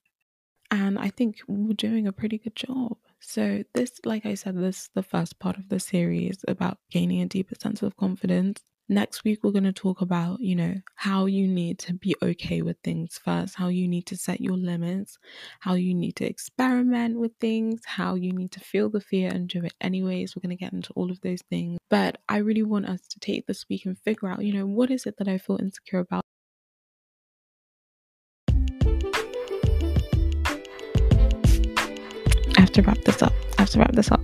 And 0.70 0.98
I 0.98 1.10
think 1.10 1.40
we're 1.48 1.74
doing 1.74 2.06
a 2.06 2.12
pretty 2.12 2.38
good 2.38 2.56
job. 2.56 2.98
So, 3.20 3.64
this, 3.74 4.00
like 4.04 4.26
I 4.26 4.34
said, 4.34 4.56
this 4.56 4.82
is 4.82 4.90
the 4.94 5.02
first 5.02 5.38
part 5.38 5.58
of 5.58 5.68
the 5.68 5.80
series 5.80 6.44
about 6.48 6.78
gaining 6.90 7.22
a 7.22 7.26
deeper 7.26 7.54
sense 7.60 7.82
of 7.82 7.96
confidence. 7.96 8.64
Next 8.88 9.24
week, 9.24 9.40
we're 9.42 9.50
going 9.50 9.64
to 9.64 9.72
talk 9.72 10.00
about, 10.00 10.38
you 10.38 10.54
know, 10.54 10.74
how 10.94 11.26
you 11.26 11.48
need 11.48 11.80
to 11.80 11.92
be 11.92 12.14
okay 12.22 12.62
with 12.62 12.76
things 12.84 13.18
first, 13.18 13.56
how 13.56 13.66
you 13.66 13.88
need 13.88 14.06
to 14.06 14.16
set 14.16 14.40
your 14.40 14.56
limits, 14.56 15.18
how 15.58 15.74
you 15.74 15.92
need 15.92 16.14
to 16.16 16.24
experiment 16.24 17.18
with 17.18 17.32
things, 17.40 17.80
how 17.84 18.14
you 18.14 18.32
need 18.32 18.52
to 18.52 18.60
feel 18.60 18.88
the 18.88 19.00
fear 19.00 19.28
and 19.32 19.48
do 19.48 19.64
it 19.64 19.74
anyways. 19.80 20.36
We're 20.36 20.42
going 20.42 20.56
to 20.56 20.64
get 20.64 20.72
into 20.72 20.92
all 20.92 21.10
of 21.10 21.20
those 21.22 21.42
things. 21.50 21.78
But 21.90 22.18
I 22.28 22.36
really 22.36 22.62
want 22.62 22.86
us 22.86 23.00
to 23.08 23.18
take 23.18 23.48
this 23.48 23.68
week 23.68 23.86
and 23.86 23.98
figure 23.98 24.28
out, 24.28 24.44
you 24.44 24.52
know, 24.52 24.66
what 24.66 24.92
is 24.92 25.04
it 25.04 25.16
that 25.18 25.26
I 25.26 25.38
feel 25.38 25.58
insecure 25.60 25.98
about? 25.98 26.22
I 32.56 32.60
have 32.60 32.70
to 32.70 32.82
wrap 32.82 32.98
this 33.02 33.20
up. 33.20 33.35
Have 33.66 33.72
to 33.72 33.78
wrap 33.80 33.92
this 33.92 34.12
up. 34.12 34.20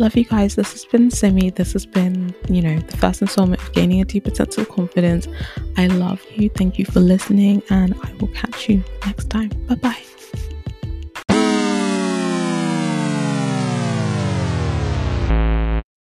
Love 0.00 0.16
you 0.16 0.24
guys. 0.24 0.56
This 0.56 0.72
has 0.72 0.84
been 0.84 1.12
Simi. 1.12 1.50
This 1.50 1.74
has 1.74 1.86
been, 1.86 2.34
you 2.48 2.60
know, 2.60 2.76
the 2.80 2.96
first 2.96 3.22
installment 3.22 3.62
of 3.62 3.72
gaining 3.72 4.00
a 4.00 4.04
deeper 4.04 4.34
sense 4.34 4.58
of 4.58 4.68
confidence. 4.68 5.28
I 5.76 5.86
love 5.86 6.20
you. 6.32 6.48
Thank 6.48 6.76
you 6.76 6.84
for 6.84 6.98
listening, 6.98 7.62
and 7.70 7.94
I 8.02 8.12
will 8.14 8.26
catch 8.28 8.68
you 8.68 8.82
next 9.06 9.30
time. 9.30 9.50
Bye 9.68 9.76
bye. 9.76 10.17